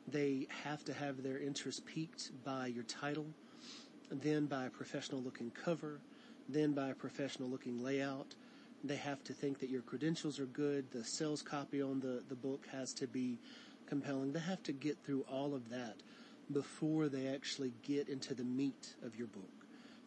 They 0.08 0.48
have 0.64 0.84
to 0.86 0.94
have 0.94 1.24
their 1.24 1.40
interest 1.40 1.86
piqued 1.86 2.32
by 2.44 2.68
your 2.68 2.84
title, 2.84 3.28
then 4.10 4.48
by 4.48 4.66
a 4.66 4.70
professional 4.70 5.22
looking 5.22 5.52
cover, 5.52 6.00
then 6.50 6.74
by 6.74 6.90
a 6.90 6.96
professional 6.96 7.50
looking 7.50 7.82
layout. 7.82 8.36
They 8.84 8.96
have 8.96 9.24
to 9.26 9.34
think 9.34 9.60
that 9.60 9.70
your 9.70 9.82
credentials 9.82 10.40
are 10.40 10.46
good. 10.46 10.92
The 10.92 11.04
sales 11.04 11.42
copy 11.42 11.82
on 11.82 12.00
the, 12.00 12.24
the 12.28 12.36
book 12.36 12.68
has 12.72 12.94
to 12.94 13.08
be 13.08 13.38
compelling. 13.86 14.34
They 14.34 14.40
have 14.40 14.64
to 14.64 14.72
get 14.72 14.98
through 15.06 15.26
all 15.32 15.54
of 15.54 15.70
that 15.70 15.98
before 16.52 17.08
they 17.08 17.28
actually 17.28 17.74
get 17.84 18.10
into 18.10 18.34
the 18.34 18.44
meat 18.44 18.96
of 19.04 19.16
your 19.16 19.28
book. 19.28 19.52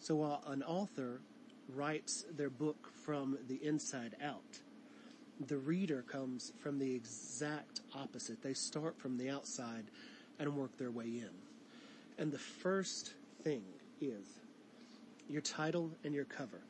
So 0.00 0.16
while 0.16 0.42
an 0.46 0.62
author 0.62 1.20
writes 1.68 2.24
their 2.36 2.50
book 2.50 2.90
from 3.04 3.38
the 3.48 3.56
inside 3.64 4.16
out, 4.22 4.60
the 5.40 5.56
reader 5.56 6.02
comes 6.02 6.52
from 6.60 6.78
the 6.78 6.94
exact 6.94 7.80
opposite. 7.94 8.42
They 8.42 8.54
start 8.54 8.98
from 8.98 9.16
the 9.16 9.30
outside 9.30 9.84
and 10.38 10.56
work 10.56 10.76
their 10.78 10.90
way 10.90 11.06
in. 11.06 11.30
And 12.18 12.32
the 12.32 12.38
first 12.38 13.14
thing 13.42 13.62
is 14.00 14.24
your 15.28 15.42
title 15.42 15.90
and 16.04 16.14
your 16.14 16.24
cover. 16.24 16.60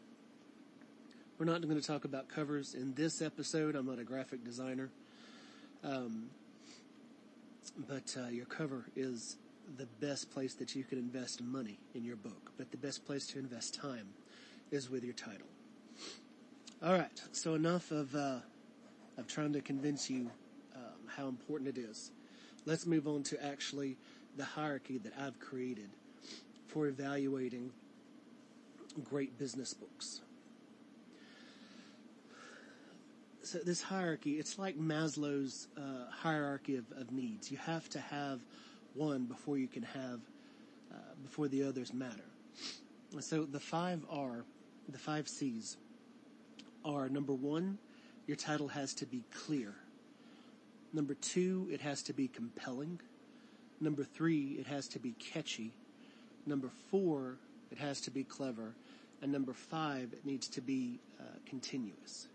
We're 1.37 1.47
not 1.47 1.61
going 1.62 1.81
to 1.81 1.87
talk 1.87 2.05
about 2.05 2.29
covers 2.29 2.75
in 2.75 2.95
this 2.95 3.21
episode. 3.21 3.75
I'm 3.75 3.87
not 3.87 3.99
a 3.99 4.05
graphic 4.05 4.45
designer. 4.45 4.91
Um, 5.83 6.31
but 7.88 8.17
uh, 8.17 8.29
your 8.29 8.47
cover 8.47 8.85
is 8.95 9.37
the 9.76 9.87
best 10.00 10.31
place 10.31 10.55
that 10.55 10.76
you 10.76 10.85
can 10.85 10.97
invest 10.97 11.43
money 11.43 11.81
in 11.95 12.05
your 12.05 12.14
book. 12.14 12.53
But 12.57 12.71
the 12.71 12.76
best 12.76 13.05
place 13.05 13.26
to 13.29 13.41
invest 13.41 13.75
time 13.75 14.11
is 14.71 14.88
with 14.88 15.03
your 15.03 15.14
title. 15.14 15.49
All 16.85 16.93
right. 16.93 17.21
So 17.33 17.55
enough 17.55 17.91
of 17.91 18.14
uh, 18.14 18.37
of 19.19 19.26
trying 19.26 19.53
to 19.55 19.61
convince 19.61 20.09
you 20.09 20.31
um, 20.76 21.09
how 21.17 21.26
important 21.26 21.76
it 21.76 21.81
is. 21.81 22.12
Let's 22.64 22.87
move 22.87 23.09
on 23.09 23.25
to 23.25 23.45
actually 23.45 23.97
the 24.37 24.45
hierarchy 24.45 24.99
that 24.99 25.12
I've 25.21 25.38
created 25.41 25.91
for 26.69 26.87
evaluating 26.87 27.73
great 29.03 29.37
business 29.37 29.75
books. 29.75 30.21
So 33.45 33.59
this 33.59 33.83
hierarchy, 33.83 34.39
it's 34.39 34.59
like 34.59 34.79
Maslow's 34.79 35.69
uh, 35.77 36.11
hierarchy 36.11 36.77
of, 36.77 36.87
of, 36.93 37.13
needs. 37.13 37.51
You 37.51 37.59
have 37.59 37.87
to 37.91 38.01
have 38.01 38.41
one 38.95 39.25
before 39.27 39.59
you 39.59 39.69
can 39.69 39.83
have, 39.83 40.21
uh, 40.91 40.97
before 41.23 41.49
the 41.49 41.63
others 41.65 41.93
matter. 41.93 42.25
So 43.21 43.45
the 43.45 43.61
five 43.61 44.03
are, 44.09 44.47
the 44.89 44.97
five 44.97 45.29
C's 45.29 45.77
are 46.87 47.11
number 47.11 47.35
one, 47.35 47.77
your 48.27 48.39
title 48.39 48.69
has 48.69 48.95
to 48.95 49.07
be 49.07 49.23
clear. 49.31 49.75
Number 50.95 51.13
two, 51.13 51.69
it 51.71 51.83
has 51.83 52.03
to 52.05 52.15
be 52.15 52.29
compelling. 52.29 52.99
Number 53.79 54.05
three, 54.05 54.57
it 54.59 54.67
has 54.67 54.89
to 54.89 54.99
be 54.99 55.13
catchy. 55.19 55.75
Number 56.47 56.71
four, 56.91 57.37
it 57.71 57.77
has 57.77 58.01
to 58.03 58.11
be 58.11 58.25
clever. 58.25 58.75
And 59.21 59.31
number 59.31 59.53
five, 59.53 60.15
it 60.15 60.25
needs 60.25 60.49
to 60.49 60.63
be 60.63 60.99
uh, 61.21 61.25
continuous. 61.45 62.29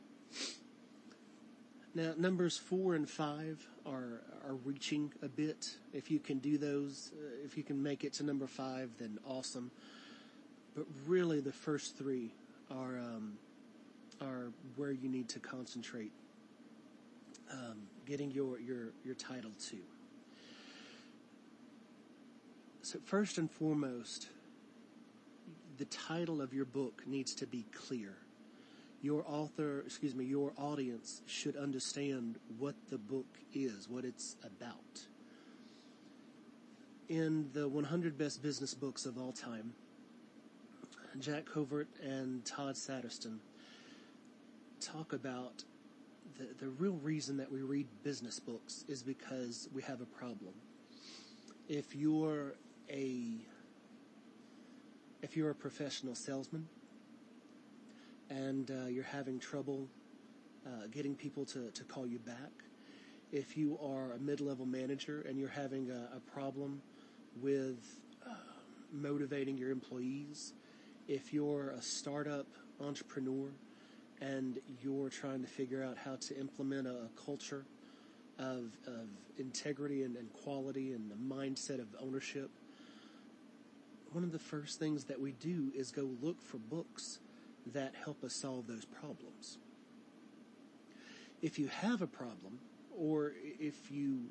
Now, 1.95 2.13
numbers 2.17 2.57
four 2.57 2.95
and 2.95 3.09
five 3.09 3.65
are 3.85 4.21
are 4.47 4.55
reaching 4.63 5.11
a 5.21 5.27
bit. 5.27 5.75
If 5.93 6.09
you 6.11 6.19
can 6.19 6.39
do 6.39 6.57
those, 6.57 7.11
uh, 7.13 7.45
if 7.45 7.57
you 7.57 7.63
can 7.63 7.81
make 7.81 8.03
it 8.03 8.13
to 8.13 8.23
number 8.23 8.47
five, 8.47 8.91
then 8.97 9.19
awesome. 9.25 9.71
But 10.75 10.85
really, 11.07 11.41
the 11.41 11.51
first 11.51 11.97
three 11.97 12.31
are 12.69 12.97
um, 12.99 13.37
are 14.21 14.51
where 14.75 14.91
you 14.91 15.09
need 15.09 15.29
to 15.29 15.39
concentrate 15.39 16.11
um, 17.51 17.87
getting 18.05 18.31
your, 18.31 18.59
your, 18.59 18.89
your 19.03 19.15
title 19.15 19.51
to. 19.69 19.77
So 22.81 22.99
first 23.05 23.37
and 23.37 23.49
foremost, 23.49 24.27
the 25.77 25.85
title 25.85 26.41
of 26.41 26.53
your 26.53 26.65
book 26.65 27.03
needs 27.05 27.33
to 27.35 27.47
be 27.47 27.65
clear. 27.73 28.15
Your 29.01 29.23
author, 29.27 29.81
excuse 29.85 30.13
me, 30.13 30.25
your 30.25 30.51
audience 30.57 31.21
should 31.25 31.55
understand 31.55 32.37
what 32.57 32.75
the 32.89 32.97
book 32.97 33.39
is, 33.53 33.87
what 33.87 34.03
it's 34.03 34.35
about. 34.43 35.05
In 37.07 37.49
the 37.53 37.67
100 37.67 38.17
best 38.17 38.43
business 38.43 38.73
books 38.73 39.05
of 39.05 39.17
all 39.17 39.31
time, 39.31 39.73
Jack 41.19 41.45
Covert 41.45 41.87
and 42.03 42.43
Todd 42.45 42.75
Sattersten 42.75 43.39
talk 44.81 45.13
about 45.13 45.63
the, 46.37 46.47
the 46.65 46.69
real 46.69 46.99
reason 47.01 47.37
that 47.37 47.51
we 47.51 47.61
read 47.61 47.87
business 48.03 48.39
books 48.39 48.85
is 48.87 49.01
because 49.01 49.69
we 49.73 49.81
have 49.81 50.01
a 50.01 50.05
problem. 50.05 50.53
If 51.67 51.95
you're 51.95 52.53
a 52.89 53.23
if 55.21 55.35
you're 55.35 55.49
a 55.49 55.55
professional 55.55 56.15
salesman 56.15 56.67
and 58.29 58.71
uh, 58.71 58.87
you're 58.87 59.03
having 59.03 59.39
trouble 59.39 59.87
uh, 60.65 60.87
getting 60.91 61.15
people 61.15 61.45
to, 61.45 61.71
to 61.71 61.83
call 61.83 62.05
you 62.05 62.19
back, 62.19 62.51
if 63.31 63.57
you 63.57 63.77
are 63.83 64.13
a 64.13 64.19
mid-level 64.19 64.65
manager 64.65 65.25
and 65.27 65.37
you're 65.37 65.49
having 65.49 65.89
a, 65.91 66.17
a 66.17 66.19
problem 66.31 66.81
with 67.41 67.97
uh, 68.25 68.33
motivating 68.91 69.57
your 69.57 69.71
employees, 69.71 70.53
if 71.07 71.33
you're 71.33 71.69
a 71.69 71.81
startup 71.81 72.47
entrepreneur 72.81 73.49
and 74.21 74.59
you're 74.81 75.09
trying 75.09 75.41
to 75.41 75.47
figure 75.47 75.83
out 75.83 75.97
how 75.97 76.15
to 76.15 76.37
implement 76.39 76.87
a, 76.87 76.91
a 76.91 77.09
culture 77.25 77.65
of, 78.37 78.77
of 78.87 79.07
integrity 79.37 80.03
and, 80.03 80.15
and 80.17 80.31
quality 80.33 80.93
and 80.93 81.09
the 81.09 81.15
mindset 81.15 81.79
of 81.79 81.87
ownership, 82.01 82.49
one 84.11 84.23
of 84.23 84.31
the 84.31 84.39
first 84.39 84.79
things 84.79 85.03
that 85.05 85.19
we 85.19 85.33
do 85.33 85.71
is 85.75 85.91
go 85.91 86.09
look 86.21 86.41
for 86.41 86.57
books 86.57 87.19
that 87.67 87.93
help 88.03 88.23
us 88.23 88.33
solve 88.33 88.67
those 88.67 88.85
problems. 88.85 89.57
If 91.41 91.57
you 91.57 91.67
have 91.67 92.01
a 92.01 92.07
problem, 92.07 92.59
or 92.97 93.33
if 93.59 93.91
you 93.91 94.25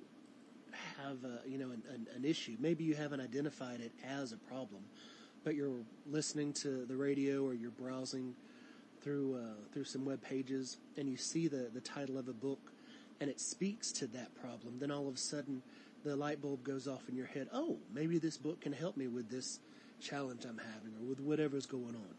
have 1.03 1.25
a, 1.25 1.49
you 1.49 1.59
know 1.59 1.71
an, 1.71 1.83
an, 1.93 2.07
an, 2.15 2.25
issue, 2.25 2.57
maybe 2.59 2.85
you 2.85 2.95
haven't 2.95 3.21
identified 3.21 3.81
it 3.81 3.93
as 4.07 4.33
a 4.33 4.37
problem, 4.37 4.83
but 5.45 5.55
you're 5.55 5.81
listening 6.07 6.53
to 6.53 6.85
the 6.85 6.97
radio 6.97 7.45
or 7.45 7.55
you're 7.55 7.71
browsing 7.71 8.35
through 9.01 9.37
uh, 9.37 9.73
through 9.73 9.85
some 9.85 10.05
web 10.05 10.21
pages 10.21 10.79
and 10.97 11.09
you 11.09 11.17
see 11.17 11.49
the 11.49 11.71
the 11.73 11.81
title 11.81 12.19
of 12.19 12.29
a 12.29 12.33
book 12.33 12.73
and 13.21 13.31
it 13.31 13.41
speaks 13.41 13.91
to 13.93 14.07
that 14.09 14.35
problem, 14.41 14.79
then 14.79 14.91
all 14.91 15.09
of 15.09 15.15
a 15.15 15.19
sudden 15.19 15.63
the 16.05 16.15
light 16.15 16.41
bulb 16.41 16.63
goes 16.63 16.87
off 16.87 17.09
in 17.09 17.17
your 17.17 17.27
head. 17.27 17.49
Oh, 17.53 17.79
maybe 17.93 18.19
this 18.19 18.37
book 18.37 18.61
can 18.61 18.73
help 18.73 18.97
me 18.97 19.09
with 19.09 19.29
this 19.31 19.61
challenge 20.01 20.45
I'm 20.45 20.59
having 20.59 20.95
or 21.01 21.09
with 21.09 21.21
whatever's 21.21 21.67
going 21.67 21.97
on. 21.97 22.15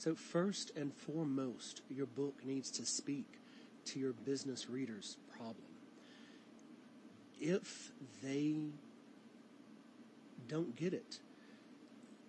So 0.00 0.14
first 0.14 0.72
and 0.76 0.94
foremost, 0.94 1.82
your 1.90 2.06
book 2.06 2.42
needs 2.42 2.70
to 2.70 2.86
speak 2.86 3.26
to 3.84 3.98
your 3.98 4.14
business 4.14 4.70
readers' 4.70 5.18
problem. 5.30 5.66
If 7.38 7.92
they 8.22 8.54
don't 10.48 10.74
get 10.74 10.94
it, 10.94 11.18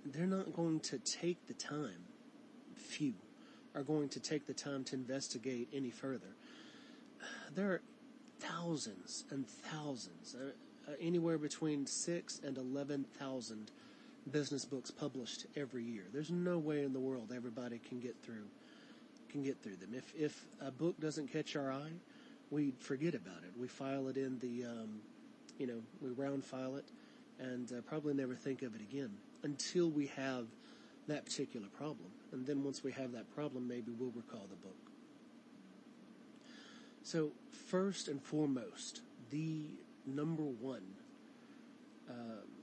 they're 0.06 0.28
not 0.28 0.54
going 0.54 0.82
to 0.82 0.98
take 0.98 1.48
the 1.48 1.54
time, 1.54 2.08
few 2.75 3.13
are 3.74 3.84
going 3.84 4.10
to 4.10 4.20
take 4.20 4.48
the 4.48 4.54
time 4.54 4.84
to 4.84 4.96
investigate 4.96 5.70
any 5.72 5.92
further. 5.92 6.36
There 7.56 7.72
are 7.72 7.82
thousands 8.40 9.24
and 9.32 9.48
thousands, 9.48 10.36
uh, 10.36 10.92
uh, 10.92 10.96
anywhere 11.00 11.38
between 11.38 11.86
six 11.86 12.42
and 12.44 12.58
11,000 12.58 13.72
business 14.30 14.66
books 14.66 14.92
published 14.92 15.46
every 15.56 15.84
year. 15.84 16.04
There's 16.13 16.30
no 16.30 16.58
way 16.58 16.84
in 16.84 16.94
the 16.94 17.00
world 17.00 17.32
everybody 17.36 17.80
can 17.80 18.00
get 18.00 18.16
through, 18.24 18.46
can 19.30 19.44
get 19.44 19.62
through 19.63 19.78
them. 19.78 19.94
If, 19.96 20.13
if 20.16 20.46
a 20.62 20.72
book 20.72 21.00
doesn't 21.00 21.32
catch 21.32 21.56
our 21.56 21.72
eye, 21.72 21.94
we 22.51 22.74
forget 22.80 23.16
about 23.16 23.44
it. 23.44 23.51
We 23.58 23.68
file 23.68 24.08
it 24.10 24.18
in 24.18 24.38
the, 24.40 24.66
um, 24.66 25.01
you 25.58 25.68
know, 25.68 25.82
we 26.01 26.10
round 26.10 26.44
file 26.44 26.75
it 26.75 26.86
and 27.40 27.72
uh, 27.72 27.82
probably 27.82 28.13
never 28.13 28.36
think 28.36 28.62
of 28.62 28.75
it 28.75 28.82
again 28.82 29.12
until 29.44 29.90
we 29.90 30.08
have 30.08 30.46
that 31.08 31.25
particular 31.25 31.68
problem. 31.68 32.12
And 32.32 32.46
then 32.46 32.63
once 32.63 32.84
we 32.84 32.92
have 32.92 33.12
that 33.13 33.34
problem, 33.34 33.68
maybe 33.68 33.92
we'll 33.98 34.12
recall 34.12 34.46
the 34.50 34.56
book. 34.58 34.75
So 37.04 37.32
first 37.70 38.08
and 38.08 38.22
foremost, 38.22 39.01
the 39.32 39.63
number 40.06 40.44
one 40.44 40.84
um, 42.10 42.61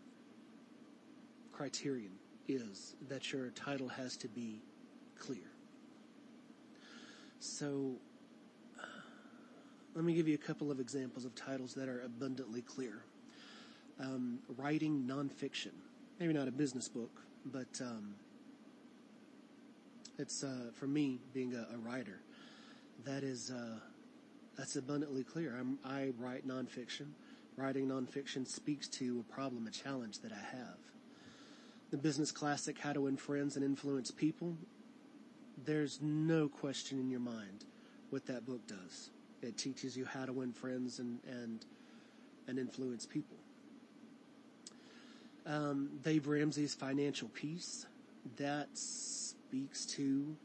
criterion 1.59 2.12
is 2.47 2.95
that 3.09 3.33
your 3.33 3.50
title 3.50 3.88
has 3.88 4.17
to 4.17 4.29
be 4.29 4.62
clear. 5.19 5.50
So 7.41 7.97
uh, 8.81 8.87
let 9.97 10.05
me 10.05 10.15
give 10.15 10.29
you 10.29 10.37
a 10.37 10.47
couple 10.47 10.71
of 10.71 10.79
examples 10.79 11.25
of 11.25 11.35
titles 11.35 11.75
that 11.75 11.88
are 11.88 12.03
abundantly 12.03 12.62
clear. 12.62 13.03
Um, 13.99 14.38
writing 14.57 15.03
nonfiction, 15.11 15.73
maybe 16.21 16.33
not 16.33 16.47
a 16.47 16.53
business 16.53 16.88
book, 16.88 17.11
but 17.45 17.81
um, 17.81 18.15
it's 20.17 20.45
uh, 20.45 20.71
for 20.75 20.87
me 20.87 21.19
being 21.35 21.55
a, 21.55 21.67
a 21.75 21.79
writer. 21.79 22.21
That 23.05 23.25
is 23.25 23.50
uh, 23.50 23.81
that's 24.57 24.77
abundantly 24.77 25.25
clear. 25.25 25.57
I'm, 25.59 25.81
I 25.85 26.12
write 26.21 26.47
nonfiction. 26.47 27.09
Writing 27.57 27.88
nonfiction 27.88 28.47
speaks 28.47 28.87
to 28.91 29.25
a 29.29 29.33
problem, 29.33 29.67
a 29.67 29.73
challenge 29.73 30.21
that 30.21 30.31
I 30.31 30.57
have. 30.57 30.79
The 31.90 31.97
business 31.97 32.30
classic, 32.30 32.78
How 32.78 32.92
to 32.92 33.00
Win 33.02 33.16
Friends 33.16 33.57
and 33.57 33.64
Influence 33.64 34.11
People, 34.11 34.57
there's 35.64 36.00
no 36.02 36.49
question 36.49 36.99
in 36.99 37.09
your 37.11 37.21
mind 37.21 37.64
what 38.11 38.26
that 38.26 38.47
book 38.47 38.66
does. 38.66 39.11
It 39.42 39.57
teaches 39.57 39.97
you 39.97 40.04
how 40.04 40.26
to 40.26 40.33
win 40.33 40.52
friends 40.52 40.99
and, 40.99 41.18
and, 41.26 41.64
and 42.47 42.59
influence 42.59 43.07
people. 43.07 43.37
Um, 45.47 46.00
Dave 46.02 46.26
Ramsey's 46.26 46.75
Financial 46.75 47.28
Peace, 47.28 47.87
that 48.37 48.68
speaks 48.75 49.87
to 49.87 50.37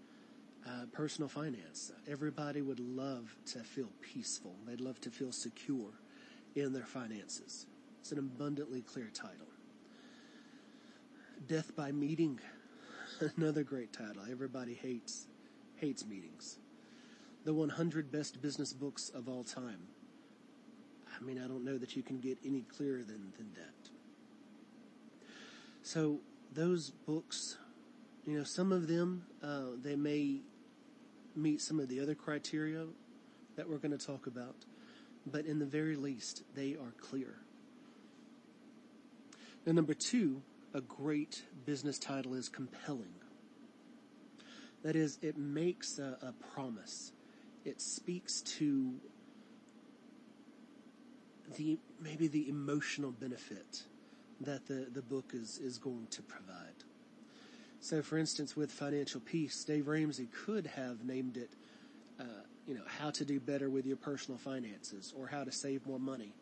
uh, 0.66 0.86
personal 0.94 1.28
finance. 1.28 1.92
Everybody 2.10 2.62
would 2.62 2.80
love 2.80 3.36
to 3.48 3.60
feel 3.60 3.90
peaceful. 4.02 4.56
They'd 4.66 4.80
love 4.80 5.02
to 5.02 5.10
feel 5.10 5.34
secure 5.34 5.92
in 6.56 6.72
their 6.72 6.86
finances. 6.86 7.66
It's 8.00 8.14
an 8.14 8.20
abundantly 8.20 8.82
clear 8.82 9.10
title. 9.14 9.53
Death 11.48 11.76
by 11.76 11.92
Meeting, 11.92 12.40
another 13.38 13.64
great 13.64 13.92
title. 13.92 14.24
Everybody 14.30 14.74
hates 14.76 15.28
hates 15.76 16.06
meetings. 16.06 16.58
The 17.44 17.54
100 17.54 18.12
best 18.12 18.42
business 18.42 18.72
books 18.72 19.10
of 19.10 19.28
all 19.28 19.44
time. 19.44 19.88
I 21.20 21.24
mean, 21.24 21.38
I 21.44 21.48
don't 21.48 21.66
know 21.66 21.78
that 21.78 21.96
you 21.98 22.04
can 22.04 22.20
get 22.20 22.38
any 22.46 22.62
clearer 22.62 23.04
than, 23.04 23.34
than 23.38 23.52
that. 23.56 23.90
So 25.82 26.20
those 26.54 26.92
books, 26.92 27.58
you 28.26 28.38
know, 28.38 28.46
some 28.46 28.72
of 28.72 28.88
them, 28.88 29.26
uh, 29.44 29.76
they 29.82 29.98
may 29.98 30.40
meet 31.36 31.60
some 31.60 31.80
of 31.80 31.90
the 31.90 32.00
other 32.00 32.16
criteria 32.16 32.86
that 33.58 33.70
we're 33.70 33.78
going 33.78 33.98
to 33.98 34.06
talk 34.06 34.28
about, 34.28 34.56
but 35.26 35.46
in 35.46 35.60
the 35.60 35.66
very 35.66 35.98
least, 35.98 36.44
they 36.56 36.76
are 36.76 36.94
clear. 36.98 37.36
Now, 39.66 39.74
number 39.74 39.94
two, 39.94 40.42
a 40.74 40.82
great 40.82 41.44
business 41.66 42.00
title 42.00 42.34
is 42.34 42.50
compelling. 42.50 43.14
That 44.84 44.96
is, 44.96 45.20
it 45.22 45.38
makes 45.38 46.00
a, 46.00 46.18
a 46.22 46.34
promise. 46.54 47.12
It 47.64 47.80
speaks 47.82 48.42
to 48.42 48.94
the 51.56 51.78
maybe 52.02 52.28
the 52.28 52.50
emotional 52.50 53.12
benefit 53.12 53.84
that 54.42 54.66
the, 54.68 54.88
the 54.94 55.02
book 55.02 55.32
is, 55.34 55.60
is 55.60 55.78
going 55.78 56.08
to 56.12 56.22
provide. 56.22 56.84
So, 57.80 58.02
for 58.02 58.18
instance, 58.18 58.56
with 58.56 58.72
financial 58.72 59.22
peace, 59.22 59.64
Dave 59.64 59.88
Ramsey 59.88 60.28
could 60.46 60.68
have 60.68 61.04
named 61.06 61.38
it, 61.38 61.52
uh, 62.20 62.24
you 62.66 62.74
know, 62.76 62.84
how 63.00 63.10
to 63.12 63.26
do 63.26 63.40
better 63.40 63.70
with 63.70 63.86
your 63.86 63.98
personal 63.98 64.38
finances 64.38 65.14
or 65.18 65.28
how 65.28 65.44
to 65.44 65.52
save 65.52 65.86
more 65.86 66.00
money. 66.00 66.34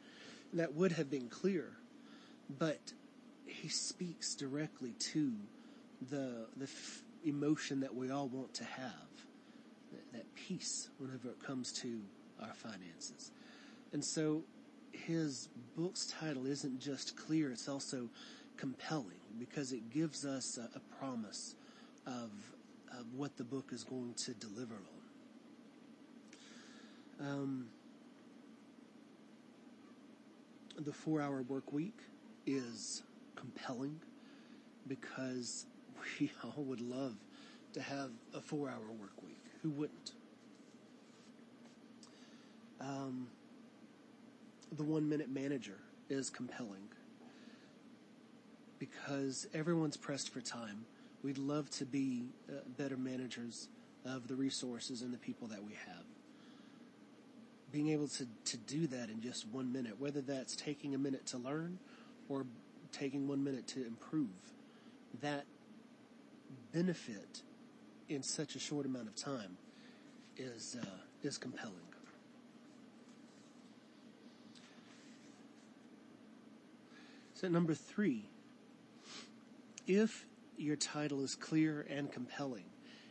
That 0.53 0.73
would 0.75 0.91
have 0.93 1.09
been 1.09 1.29
clear, 1.29 1.71
but 2.59 2.93
he 3.51 3.67
speaks 3.67 4.33
directly 4.35 4.93
to 4.99 5.33
the 6.09 6.47
the 6.57 6.63
f- 6.63 7.03
emotion 7.25 7.81
that 7.81 7.93
we 7.93 8.09
all 8.09 8.27
want 8.27 8.53
to 8.55 8.63
have, 8.63 9.09
that, 9.91 10.13
that 10.13 10.35
peace 10.35 10.89
whenever 10.97 11.29
it 11.29 11.43
comes 11.43 11.71
to 11.71 12.01
our 12.41 12.53
finances. 12.53 13.31
And 13.93 14.03
so, 14.03 14.43
his 14.91 15.49
book's 15.75 16.07
title 16.07 16.47
isn't 16.47 16.79
just 16.79 17.15
clear; 17.15 17.51
it's 17.51 17.67
also 17.67 18.09
compelling 18.57 19.19
because 19.39 19.71
it 19.73 19.89
gives 19.91 20.25
us 20.25 20.57
a, 20.57 20.69
a 20.75 20.79
promise 20.99 21.55
of, 22.05 22.31
of 22.91 23.13
what 23.15 23.37
the 23.37 23.43
book 23.43 23.71
is 23.71 23.83
going 23.83 24.13
to 24.13 24.33
deliver 24.33 24.75
on. 27.19 27.27
Um, 27.27 27.67
the 30.79 30.93
four 30.93 31.21
hour 31.21 31.43
work 31.43 31.71
week 31.71 31.97
is 32.45 33.03
compelling 33.41 33.99
because 34.87 35.65
we 36.19 36.31
all 36.43 36.63
would 36.63 36.81
love 36.81 37.15
to 37.73 37.81
have 37.81 38.11
a 38.33 38.39
four 38.39 38.69
hour 38.69 38.91
work 38.99 39.21
week. 39.23 39.39
Who 39.63 39.69
wouldn't? 39.71 40.11
Um, 42.79 43.27
the 44.71 44.83
one 44.83 45.07
minute 45.07 45.29
manager 45.29 45.77
is 46.09 46.29
compelling 46.29 46.89
because 48.79 49.47
everyone's 49.53 49.97
pressed 49.97 50.29
for 50.29 50.41
time. 50.41 50.85
We'd 51.23 51.37
love 51.37 51.69
to 51.71 51.85
be 51.85 52.29
uh, 52.49 52.61
better 52.77 52.97
managers 52.97 53.67
of 54.05 54.27
the 54.27 54.35
resources 54.35 55.03
and 55.03 55.13
the 55.13 55.19
people 55.19 55.47
that 55.49 55.63
we 55.63 55.73
have. 55.73 56.03
Being 57.71 57.89
able 57.89 58.07
to, 58.07 58.25
to 58.45 58.57
do 58.57 58.87
that 58.87 59.09
in 59.09 59.21
just 59.21 59.47
one 59.47 59.71
minute, 59.71 59.99
whether 59.99 60.21
that's 60.21 60.55
taking 60.55 60.95
a 60.95 60.97
minute 60.97 61.27
to 61.27 61.37
learn 61.37 61.77
or 62.27 62.45
taking 62.91 63.27
one 63.27 63.43
minute 63.43 63.67
to 63.67 63.85
improve, 63.85 64.29
that 65.21 65.45
benefit 66.73 67.41
in 68.09 68.23
such 68.23 68.55
a 68.55 68.59
short 68.59 68.85
amount 68.85 69.07
of 69.07 69.15
time 69.15 69.57
is 70.37 70.77
uh, 70.81 70.85
is 71.23 71.37
compelling. 71.37 71.75
So 77.33 77.47
number 77.47 77.73
three, 77.73 78.25
if 79.87 80.27
your 80.57 80.75
title 80.75 81.23
is 81.23 81.33
clear 81.33 81.87
and 81.89 82.11
compelling, 82.11 82.65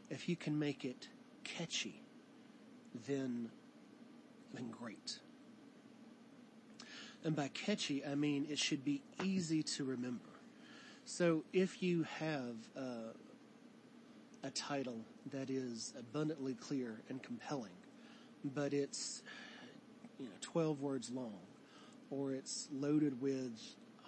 if 0.08 0.28
you 0.28 0.36
can 0.36 0.56
make 0.56 0.84
it 0.84 1.08
catchy, 1.42 2.00
then, 3.08 3.50
then 4.54 4.70
great. 4.70 5.18
And 7.24 7.36
by 7.36 7.48
catchy, 7.48 8.04
I 8.04 8.14
mean 8.14 8.46
it 8.50 8.58
should 8.58 8.84
be 8.84 9.02
easy 9.22 9.62
to 9.62 9.84
remember. 9.84 10.24
So 11.04 11.44
if 11.52 11.82
you 11.82 12.04
have 12.18 12.56
uh, 12.76 13.12
a 14.42 14.50
title 14.50 15.00
that 15.32 15.50
is 15.50 15.92
abundantly 15.98 16.54
clear 16.54 17.00
and 17.08 17.22
compelling, 17.22 17.72
but 18.44 18.72
it's 18.72 19.22
you 20.18 20.26
know 20.26 20.32
12 20.40 20.80
words 20.80 21.10
long, 21.10 21.38
or 22.10 22.32
it's 22.32 22.68
loaded 22.72 23.20
with 23.20 23.60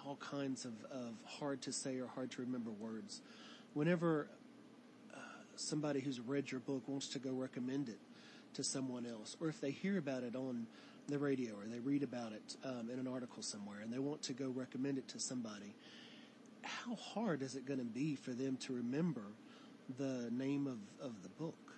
all 0.05 0.15
kinds 0.17 0.65
of, 0.65 0.73
of 0.91 1.13
hard 1.25 1.61
to 1.61 1.71
say 1.71 1.99
or 1.99 2.07
hard 2.07 2.31
to 2.31 2.41
remember 2.41 2.71
words. 2.71 3.21
Whenever 3.73 4.27
uh, 5.13 5.17
somebody 5.55 5.99
who's 5.99 6.19
read 6.19 6.51
your 6.51 6.59
book 6.61 6.83
wants 6.87 7.07
to 7.09 7.19
go 7.19 7.31
recommend 7.31 7.89
it 7.89 7.99
to 8.55 8.63
someone 8.63 9.05
else, 9.05 9.37
or 9.39 9.49
if 9.49 9.61
they 9.61 9.71
hear 9.71 9.97
about 9.97 10.23
it 10.23 10.35
on 10.35 10.67
the 11.07 11.19
radio 11.19 11.53
or 11.53 11.65
they 11.65 11.79
read 11.79 12.03
about 12.03 12.31
it 12.31 12.55
um, 12.63 12.89
in 12.91 12.99
an 12.99 13.07
article 13.07 13.43
somewhere 13.43 13.79
and 13.81 13.91
they 13.91 13.99
want 13.99 14.21
to 14.23 14.33
go 14.33 14.49
recommend 14.49 14.97
it 14.97 15.07
to 15.09 15.19
somebody, 15.19 15.75
how 16.61 16.95
hard 16.95 17.41
is 17.41 17.55
it 17.55 17.65
going 17.65 17.79
to 17.79 17.85
be 17.85 18.15
for 18.15 18.31
them 18.31 18.57
to 18.57 18.73
remember 18.73 19.25
the 19.97 20.29
name 20.31 20.67
of, 20.67 20.77
of 21.05 21.21
the 21.23 21.29
book? 21.29 21.73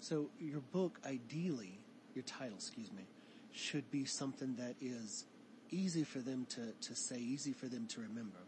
So 0.00 0.28
your 0.38 0.60
book, 0.60 1.00
ideally, 1.06 1.78
your 2.14 2.24
title, 2.24 2.56
excuse 2.56 2.92
me, 2.92 3.04
should 3.52 3.90
be 3.90 4.04
something 4.04 4.56
that 4.56 4.74
is 4.80 5.24
easy 5.70 6.04
for 6.04 6.18
them 6.18 6.46
to, 6.50 6.72
to 6.88 6.94
say, 6.94 7.18
easy 7.18 7.52
for 7.52 7.66
them 7.66 7.86
to 7.88 8.00
remember. 8.00 8.38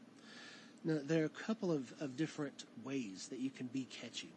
Now, 0.85 0.99
there 1.03 1.23
are 1.23 1.27
a 1.27 1.29
couple 1.29 1.73
of, 1.73 1.93
of 2.01 2.17
different 2.17 2.65
ways 2.85 3.29
that 3.31 3.39
you 3.39 3.51
can 3.51 3.67
be 3.67 3.85
catchy. 3.85 4.35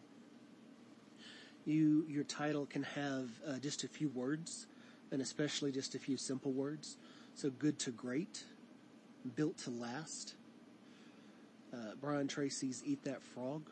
You, 1.64 2.06
your 2.08 2.24
title 2.24 2.66
can 2.66 2.82
have 2.82 3.28
uh, 3.46 3.58
just 3.58 3.84
a 3.84 3.88
few 3.88 4.08
words, 4.08 4.66
and 5.12 5.20
especially 5.20 5.72
just 5.72 5.94
a 5.94 5.98
few 5.98 6.16
simple 6.16 6.52
words. 6.52 6.96
So 7.34 7.50
good 7.50 7.78
to 7.80 7.90
great, 7.90 8.44
built 9.36 9.58
to 9.58 9.70
last. 9.70 10.34
Uh, 11.72 11.94
Brian 12.00 12.28
Tracy's 12.28 12.82
Eat 12.84 13.04
That 13.04 13.22
Frog. 13.22 13.70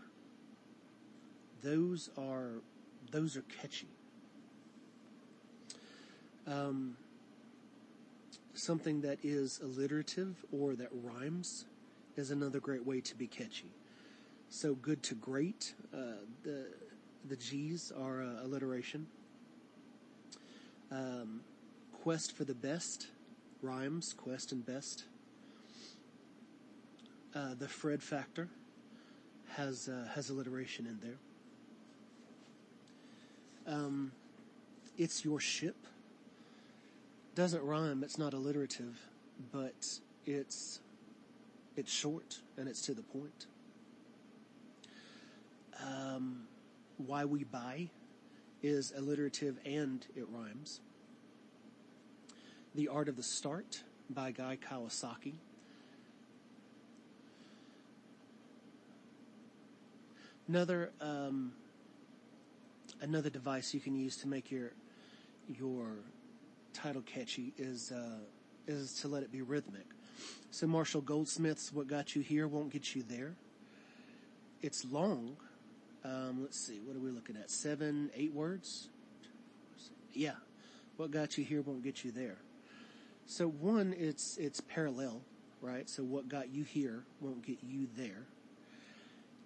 Those 1.63 2.11
are, 2.17 2.63
those 3.11 3.37
are 3.37 3.43
catchy. 3.61 3.89
Um, 6.47 6.97
something 8.55 9.03
that 9.03 9.19
is 9.23 9.61
alliterative 9.63 10.45
or 10.53 10.75
that 10.77 10.89
rhymes 10.93 11.67
is 12.17 12.31
another 12.31 12.61
great 12.61 12.87
way 12.87 13.01
to 13.01 13.15
be 13.17 13.27
catchy. 13.27 13.71
So 14.51 14.75
good 14.75 15.03
to 15.05 15.15
great, 15.15 15.75
uh, 15.93 16.25
the 16.43 16.67
the 17.29 17.37
G's 17.37 17.93
are 17.93 18.23
uh, 18.23 18.45
alliteration. 18.45 19.07
Um, 20.91 21.41
quest 22.03 22.33
for 22.33 22.45
the 22.45 22.55
best 22.55 23.09
rhymes, 23.63 24.13
quest 24.13 24.53
and 24.53 24.65
best. 24.65 25.05
Uh, 27.35 27.55
the 27.59 27.69
Fred 27.69 28.03
factor 28.03 28.49
has 29.51 29.89
uh, 29.89 30.09
has 30.15 30.31
alliteration 30.31 30.87
in 30.87 30.99
there. 31.01 31.19
Um, 33.75 34.13
it's 34.97 35.25
your 35.25 35.41
ship 35.41 35.77
doesn't 37.35 37.63
rhyme. 37.63 38.03
It's 38.03 38.19
not 38.19 38.35
alliterative, 38.35 38.99
but 39.53 40.01
it's 40.27 40.81
it's 41.77 41.93
short 41.93 42.41
and 42.57 42.69
it's 42.69 42.83
to 42.83 42.95
the 42.95 43.03
point. 43.03 43.47
Um, 45.87 46.49
why 46.97 47.25
we 47.25 47.45
buy 47.45 47.91
is 48.63 48.93
alliterative 48.97 49.59
and 49.65 50.07
it 50.17 50.27
rhymes. 50.31 50.81
The 52.75 52.89
Art 52.89 53.09
of 53.09 53.17
the 53.17 53.23
Start 53.23 53.83
by 54.11 54.31
Guy 54.31 54.57
Kawasaki. 54.57 55.35
Another 60.49 60.91
um, 61.01 61.53
another 63.03 63.31
device 63.31 63.75
you 63.75 63.81
can 63.81 63.95
use 63.95 64.17
to 64.17 64.29
make 64.29 64.51
your 64.51 64.73
your 65.47 65.89
title 66.73 67.03
catchy 67.03 67.53
is 67.59 67.93
uh, 67.93 68.19
is 68.67 68.95
to 69.01 69.09
let 69.09 69.23
it 69.23 69.31
be 69.31 69.43
rhythmic. 69.43 69.87
So 70.51 70.67
Marshall 70.67 71.03
Goldsmith's 71.03 71.73
"What 71.73 71.87
Got 71.87 72.17
You 72.17 72.23
Here 72.23 72.49
Won't 72.49 72.71
Get 72.71 72.95
You 72.95 73.03
There." 73.03 73.35
It's 74.63 74.85
long. 74.85 75.37
Um, 76.05 76.39
let's 76.43 76.59
see, 76.59 76.81
what 76.85 76.97
are 76.97 77.01
we 77.01 77.11
looking 77.11 77.37
at? 77.37 77.51
Seven, 77.51 78.11
eight 78.15 78.33
words. 78.33 78.89
Yeah, 80.13 80.37
what 80.97 81.11
got 81.11 81.37
you 81.39 81.45
here 81.45 81.63
won't 81.63 81.83
get 81.83 82.05
you 82.05 82.11
there. 82.11 82.39
So 83.27 83.49
one, 83.49 83.95
it's 83.99 84.37
it's 84.39 84.61
parallel, 84.61 85.21
right? 85.61 85.89
So 85.89 86.03
what 86.03 86.29
got 86.29 86.49
you 86.55 86.65
here 86.65 87.05
won't 87.21 87.45
get 87.45 87.59
you 87.63 87.89
there. 87.97 88.27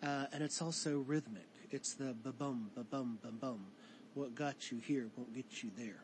Uh, 0.03 0.27
and 0.33 0.43
it's 0.43 0.61
also 0.61 0.99
rhythmic. 0.99 1.49
It's 1.71 1.95
the 1.95 2.15
ba 2.23 2.33
bum 2.33 2.71
ba 2.75 2.85
bum 2.85 3.19
ba 3.23 3.31
bum. 3.31 3.67
What 4.15 4.35
got 4.35 4.71
you 4.71 4.79
here 4.79 5.09
won't 5.17 5.35
get 5.35 5.63
you 5.63 5.71
there. 5.77 6.03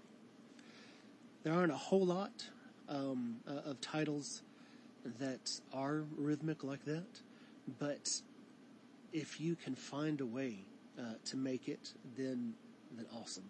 There 1.42 1.52
aren't 1.52 1.72
a 1.72 1.76
whole 1.76 2.04
lot 2.04 2.44
um, 2.88 3.36
uh, 3.46 3.70
of 3.70 3.80
titles 3.80 4.42
that 5.18 5.50
are 5.72 6.04
rhythmic 6.16 6.64
like 6.64 6.84
that, 6.86 7.06
but 7.78 8.20
if 9.12 9.40
you 9.40 9.56
can 9.56 9.74
find 9.74 10.20
a 10.20 10.26
way 10.26 10.64
uh, 10.98 11.02
to 11.26 11.36
make 11.36 11.68
it, 11.68 11.92
then 12.16 12.54
then 12.96 13.06
awesome. 13.14 13.48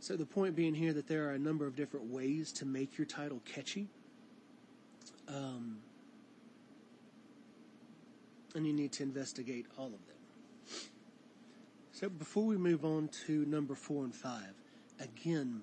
So 0.00 0.16
the 0.16 0.26
point 0.26 0.56
being 0.56 0.74
here 0.74 0.92
that 0.92 1.06
there 1.06 1.28
are 1.28 1.32
a 1.32 1.38
number 1.38 1.66
of 1.66 1.76
different 1.76 2.06
ways 2.06 2.52
to 2.54 2.66
make 2.66 2.98
your 2.98 3.06
title 3.06 3.40
catchy. 3.44 3.86
Um, 5.28 5.78
and 8.54 8.66
you 8.66 8.72
need 8.72 8.92
to 8.92 9.02
investigate 9.02 9.66
all 9.78 9.86
of 9.86 9.92
them. 9.92 10.80
So 11.92 12.08
before 12.08 12.44
we 12.44 12.56
move 12.56 12.84
on 12.84 13.08
to 13.26 13.44
number 13.46 13.74
four 13.74 14.04
and 14.04 14.14
five, 14.14 14.54
again, 15.00 15.62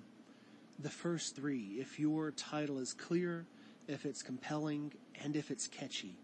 the 0.78 0.88
first 0.88 1.36
three, 1.36 1.76
if 1.78 2.00
your 2.00 2.30
title 2.30 2.78
is 2.78 2.94
clear, 2.94 3.44
if 3.88 4.06
it's 4.06 4.22
compelling, 4.22 4.92
and 5.22 5.36
if 5.36 5.50
it's 5.50 5.66
catchy, 5.66 6.16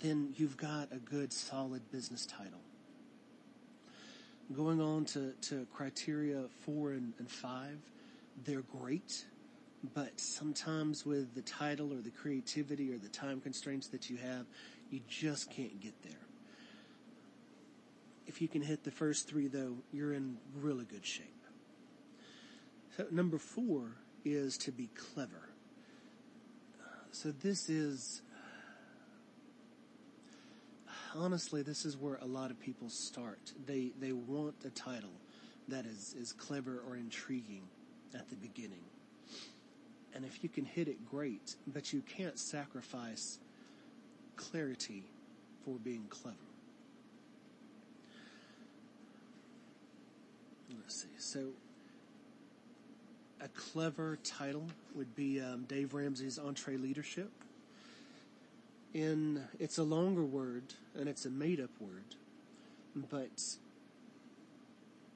then 0.00 0.32
you've 0.36 0.56
got 0.56 0.92
a 0.92 0.98
good 0.98 1.32
solid 1.32 1.90
business 1.90 2.26
title. 2.26 2.60
Going 4.54 4.80
on 4.80 5.04
to, 5.06 5.32
to 5.42 5.66
criteria 5.72 6.44
four 6.64 6.92
and, 6.92 7.12
and 7.18 7.30
five, 7.30 7.78
they're 8.44 8.62
great, 8.62 9.24
but 9.94 10.18
sometimes 10.20 11.06
with 11.06 11.34
the 11.34 11.42
title 11.42 11.92
or 11.92 12.00
the 12.00 12.10
creativity 12.10 12.92
or 12.92 12.98
the 12.98 13.08
time 13.08 13.40
constraints 13.40 13.88
that 13.88 14.10
you 14.10 14.16
have, 14.16 14.46
you 14.90 15.00
just 15.08 15.50
can't 15.50 15.80
get 15.80 15.94
there. 16.02 16.20
If 18.26 18.40
you 18.40 18.48
can 18.48 18.62
hit 18.62 18.84
the 18.84 18.90
first 18.90 19.28
three 19.28 19.48
though, 19.48 19.76
you're 19.92 20.12
in 20.12 20.36
really 20.60 20.84
good 20.84 21.04
shape. 21.04 21.26
So 22.96 23.06
number 23.10 23.38
four 23.38 23.92
is 24.24 24.56
to 24.58 24.72
be 24.72 24.88
clever. 24.94 25.48
So 27.10 27.30
this 27.30 27.68
is, 27.68 28.22
honestly, 31.16 31.62
this 31.62 31.84
is 31.84 31.96
where 31.96 32.18
a 32.22 32.26
lot 32.26 32.50
of 32.50 32.60
people 32.60 32.88
start. 32.88 33.52
They, 33.66 33.92
they 34.00 34.12
want 34.12 34.54
a 34.64 34.70
title 34.70 35.12
that 35.68 35.86
is, 35.86 36.14
is 36.18 36.32
clever 36.32 36.82
or 36.86 36.96
intriguing 36.96 37.62
at 38.14 38.28
the 38.28 38.36
beginning. 38.36 38.84
And 40.14 40.24
if 40.24 40.42
you 40.42 40.48
can 40.48 40.64
hit 40.64 40.88
it, 40.88 41.08
great, 41.08 41.56
but 41.66 41.92
you 41.92 42.02
can't 42.02 42.38
sacrifice 42.38 43.38
clarity 44.36 45.04
for 45.64 45.78
being 45.78 46.04
clever. 46.10 46.36
Let's 50.70 51.02
see. 51.02 51.08
So 51.18 51.48
a 53.40 53.48
clever 53.48 54.18
title 54.22 54.66
would 54.94 55.14
be 55.14 55.40
um, 55.40 55.64
Dave 55.64 55.94
Ramsey's 55.94 56.38
EntreLeadership. 56.38 57.28
In 58.94 59.42
it's 59.58 59.78
a 59.78 59.82
longer 59.82 60.24
word 60.24 60.74
and 60.94 61.08
it's 61.08 61.24
a 61.24 61.30
made-up 61.30 61.70
word, 61.80 62.14
but 63.10 63.42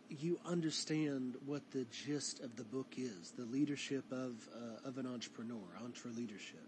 you 0.09 0.39
understand 0.47 1.37
what 1.45 1.63
the 1.73 1.85
gist 1.91 2.41
of 2.41 2.57
the 2.57 2.65
book 2.65 2.95
is: 2.97 3.33
the 3.37 3.45
leadership 3.45 4.05
of 4.11 4.49
uh, 4.55 4.89
of 4.89 4.97
an 4.97 5.07
entrepreneur, 5.07 5.69
entre 5.85 6.11
leadership. 6.11 6.65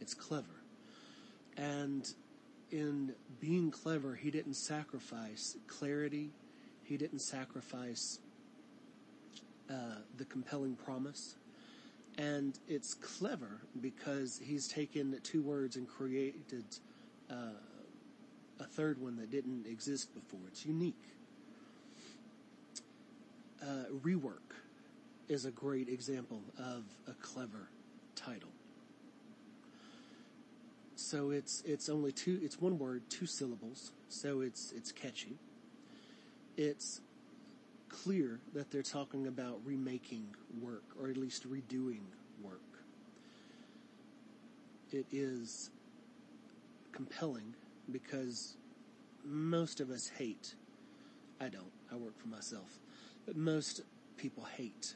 It's 0.00 0.14
clever, 0.14 0.62
and 1.56 2.12
in 2.72 3.14
being 3.38 3.70
clever, 3.70 4.16
he 4.16 4.30
didn't 4.30 4.54
sacrifice 4.54 5.56
clarity. 5.68 6.30
He 6.82 6.96
didn't 6.96 7.20
sacrifice 7.20 8.18
uh, 9.70 10.00
the 10.16 10.24
compelling 10.24 10.74
promise. 10.74 11.36
And 12.18 12.58
it's 12.68 12.94
clever 12.94 13.60
because 13.80 14.40
he's 14.42 14.68
taken 14.68 15.18
two 15.22 15.42
words 15.42 15.76
and 15.76 15.88
created 15.88 16.64
uh, 17.30 17.54
a 18.60 18.64
third 18.64 19.00
one 19.00 19.16
that 19.16 19.30
didn't 19.30 19.66
exist 19.66 20.14
before. 20.14 20.40
It's 20.48 20.66
unique. 20.66 20.94
Uh, 23.62 23.84
rework 24.04 24.54
is 25.28 25.44
a 25.46 25.50
great 25.50 25.88
example 25.88 26.42
of 26.58 26.84
a 27.08 27.12
clever 27.22 27.68
title. 28.14 28.50
So 30.96 31.30
it's 31.30 31.62
it's 31.66 31.88
only 31.88 32.12
two. 32.12 32.38
It's 32.42 32.60
one 32.60 32.78
word, 32.78 33.02
two 33.08 33.26
syllables. 33.26 33.92
So 34.08 34.40
it's 34.40 34.72
it's 34.72 34.92
catchy. 34.92 35.36
It's 36.56 37.00
clear 37.92 38.40
that 38.54 38.70
they're 38.70 38.82
talking 38.82 39.26
about 39.26 39.60
remaking 39.64 40.26
work, 40.60 40.84
or 41.00 41.08
at 41.08 41.16
least 41.16 41.48
redoing 41.48 42.02
work. 42.42 42.60
It 44.90 45.06
is 45.12 45.70
compelling 46.92 47.54
because 47.90 48.56
most 49.24 49.80
of 49.80 49.90
us 49.90 50.10
hate. 50.18 50.54
I 51.40 51.48
don't. 51.48 51.72
I 51.92 51.96
work 51.96 52.18
for 52.18 52.28
myself. 52.28 52.78
But 53.26 53.36
most 53.36 53.82
people 54.16 54.44
hate 54.44 54.94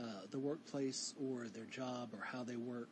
uh, 0.00 0.04
the 0.30 0.38
workplace 0.38 1.14
or 1.20 1.48
their 1.48 1.64
job 1.64 2.10
or 2.14 2.24
how 2.24 2.42
they 2.42 2.56
work. 2.56 2.88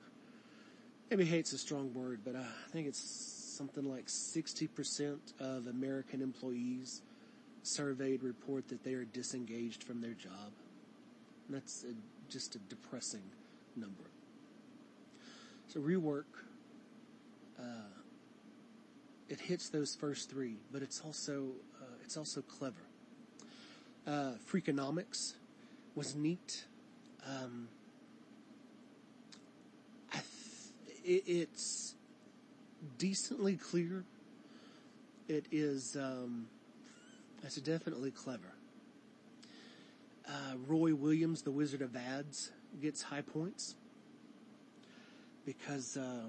Maybe 1.11 1.25
hate's 1.25 1.53
a 1.53 1.59
strong 1.59 1.95
word, 1.95 2.21
but 2.25 2.37
I 2.37 2.45
think 2.71 2.87
it's 2.87 3.01
something 3.01 3.85
like 3.85 4.07
60% 4.07 5.19
of 5.41 5.67
American 5.67 6.21
employees 6.21 7.03
surveyed 7.69 8.23
report 8.23 8.69
that 8.69 8.83
they 8.83 8.95
are 8.95 9.05
disengaged 9.05 9.85
from 9.85 10.01
their 10.01 10.15
job. 10.15 10.53
And 11.47 11.57
that's 11.57 11.85
a, 11.85 11.95
just 12.31 12.55
a 12.55 12.59
depressing 12.59 13.23
number. 13.77 14.05
So 15.69 15.81
rework, 15.81 16.25
uh, 17.59 17.63
it 19.29 19.41
hits 19.41 19.69
those 19.69 19.95
first 19.95 20.31
three, 20.31 20.57
but 20.73 20.83
it's 20.83 21.01
also 21.05 21.49
uh, 21.81 21.85
it's 22.03 22.17
also 22.17 22.41
clever. 22.41 22.75
Uh, 24.07 24.33
Freakonomics 24.51 25.35
was 25.95 26.15
neat. 26.15 26.65
Um, 27.27 27.69
th- 30.13 31.23
it's 31.27 31.95
decently 32.97 33.57
clear. 33.57 34.05
It 35.29 35.45
is. 35.51 35.97
Um, 35.97 36.47
it's 37.43 37.57
definitely 37.57 38.11
clever. 38.11 38.53
Uh, 40.27 40.57
Roy 40.67 40.95
Williams, 40.95 41.43
the 41.43 41.51
Wizard 41.51 41.83
of 41.83 41.97
Ads, 41.97 42.51
gets 42.83 43.03
high 43.03 43.23
points 43.23 43.75
because 45.47 45.97
uh, 45.97 46.27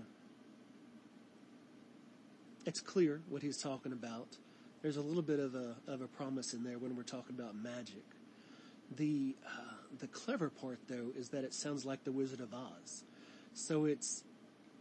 it's 2.65 2.79
clear 2.79 3.21
what 3.27 3.41
he's 3.41 3.57
talking 3.57 3.91
about. 3.91 4.37
There's 4.81 4.95
a 4.95 5.01
little 5.01 5.21
bit 5.21 5.39
of 5.39 5.55
a 5.55 5.75
of 5.87 6.01
a 6.01 6.07
promise 6.07 6.53
in 6.53 6.63
there 6.63 6.77
when 6.77 6.95
we're 6.95 7.03
talking 7.03 7.35
about 7.37 7.55
magic. 7.55 8.03
The 8.95 9.35
uh, 9.45 9.73
the 9.99 10.07
clever 10.07 10.49
part 10.49 10.79
though 10.87 11.11
is 11.17 11.29
that 11.29 11.43
it 11.43 11.53
sounds 11.53 11.85
like 11.85 12.05
the 12.05 12.13
Wizard 12.13 12.39
of 12.39 12.53
Oz, 12.53 13.03
so 13.53 13.85
it's 13.85 14.23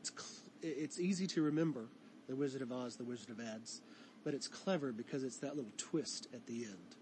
it's 0.00 0.10
cl- 0.10 0.52
it's 0.62 1.00
easy 1.00 1.26
to 1.28 1.42
remember 1.42 1.86
the 2.28 2.36
Wizard 2.36 2.62
of 2.62 2.70
Oz, 2.70 2.96
the 2.96 3.04
Wizard 3.04 3.30
of 3.30 3.40
Ads, 3.40 3.80
but 4.28 4.34
it's 4.34 4.46
clever 4.46 4.92
because 4.92 5.24
it's 5.24 5.38
that 5.38 5.56
little 5.56 5.72
twist 5.78 6.28
at 6.34 6.44
the 6.46 6.66
end. 6.66 6.96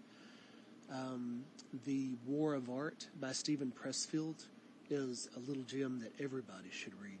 Um, 0.89 1.43
the 1.85 2.15
War 2.25 2.53
of 2.53 2.69
Art 2.69 3.05
by 3.19 3.33
Steven 3.33 3.69
Pressfield 3.69 4.45
is 4.89 5.27
a 5.35 5.39
little 5.41 5.63
gem 5.63 5.99
that 5.99 6.13
everybody 6.23 6.69
should 6.71 6.93
read, 7.01 7.19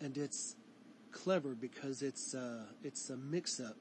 and 0.00 0.18
it's 0.18 0.56
clever 1.12 1.50
because 1.50 2.02
it's 2.02 2.34
uh, 2.34 2.64
it's 2.82 3.10
a 3.10 3.16
mix-up 3.16 3.76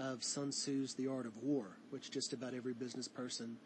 of 0.00 0.24
Sun 0.24 0.50
Tzu's 0.50 0.94
The 0.94 1.06
Art 1.06 1.26
of 1.26 1.36
War, 1.40 1.78
which 1.90 2.10
just 2.10 2.32
about 2.32 2.54
every 2.54 2.74
business 2.74 3.06
person 3.06 3.58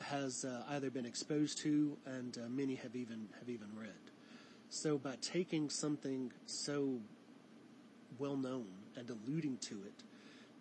has 0.00 0.46
uh, 0.46 0.62
either 0.70 0.88
been 0.88 1.04
exposed 1.04 1.58
to, 1.58 1.98
and 2.06 2.38
uh, 2.38 2.48
many 2.48 2.76
have 2.76 2.96
even 2.96 3.28
have 3.40 3.50
even 3.50 3.68
read. 3.78 3.90
So 4.70 4.96
by 4.96 5.16
taking 5.20 5.68
something 5.68 6.32
so 6.46 7.00
well 8.18 8.38
known 8.38 8.83
and 8.96 9.10
alluding 9.10 9.58
to 9.58 9.82
it, 9.84 10.02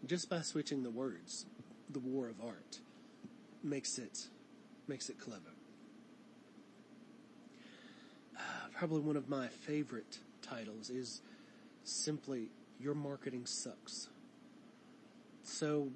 just 0.05 0.29
by 0.29 0.41
switching 0.41 0.83
the 0.83 0.89
words, 0.89 1.45
the 1.89 1.99
War 1.99 2.27
of 2.27 2.35
Art 2.41 2.79
makes 3.63 3.97
it 3.97 4.27
makes 4.87 5.09
it 5.09 5.17
clever. 5.19 5.53
Uh, 8.37 8.41
probably 8.77 8.99
one 8.99 9.15
of 9.15 9.29
my 9.29 9.47
favorite 9.47 10.19
titles 10.41 10.89
is 10.89 11.21
simply 11.83 12.49
your 12.79 12.95
marketing 12.95 13.45
sucks. 13.45 14.09
So 15.43 15.89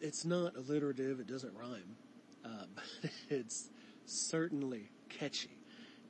it's 0.00 0.24
not 0.24 0.56
alliterative, 0.56 1.20
it 1.20 1.26
doesn't 1.26 1.54
rhyme, 1.54 1.96
uh, 2.44 2.66
but 2.74 3.10
it's 3.30 3.70
certainly 4.04 4.90
catchy 5.08 5.56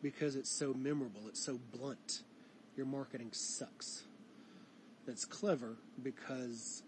because 0.02 0.34
it's 0.34 0.50
so 0.50 0.74
memorable, 0.74 1.28
it's 1.28 1.44
so 1.44 1.60
blunt. 1.72 2.22
Your 2.76 2.86
marketing 2.86 3.28
sucks. 3.32 4.04
That's 5.06 5.24
clever 5.24 5.76
because 6.02 6.82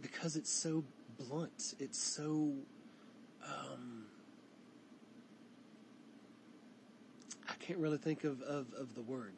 because 0.00 0.36
it's 0.36 0.50
so 0.50 0.84
blunt, 1.18 1.74
it's 1.78 1.98
so 1.98 2.52
um, 3.44 4.04
I 7.48 7.52
can't 7.58 7.78
really 7.78 7.98
think 7.98 8.24
of, 8.24 8.40
of, 8.42 8.66
of 8.74 8.94
the 8.94 9.02
word, 9.02 9.34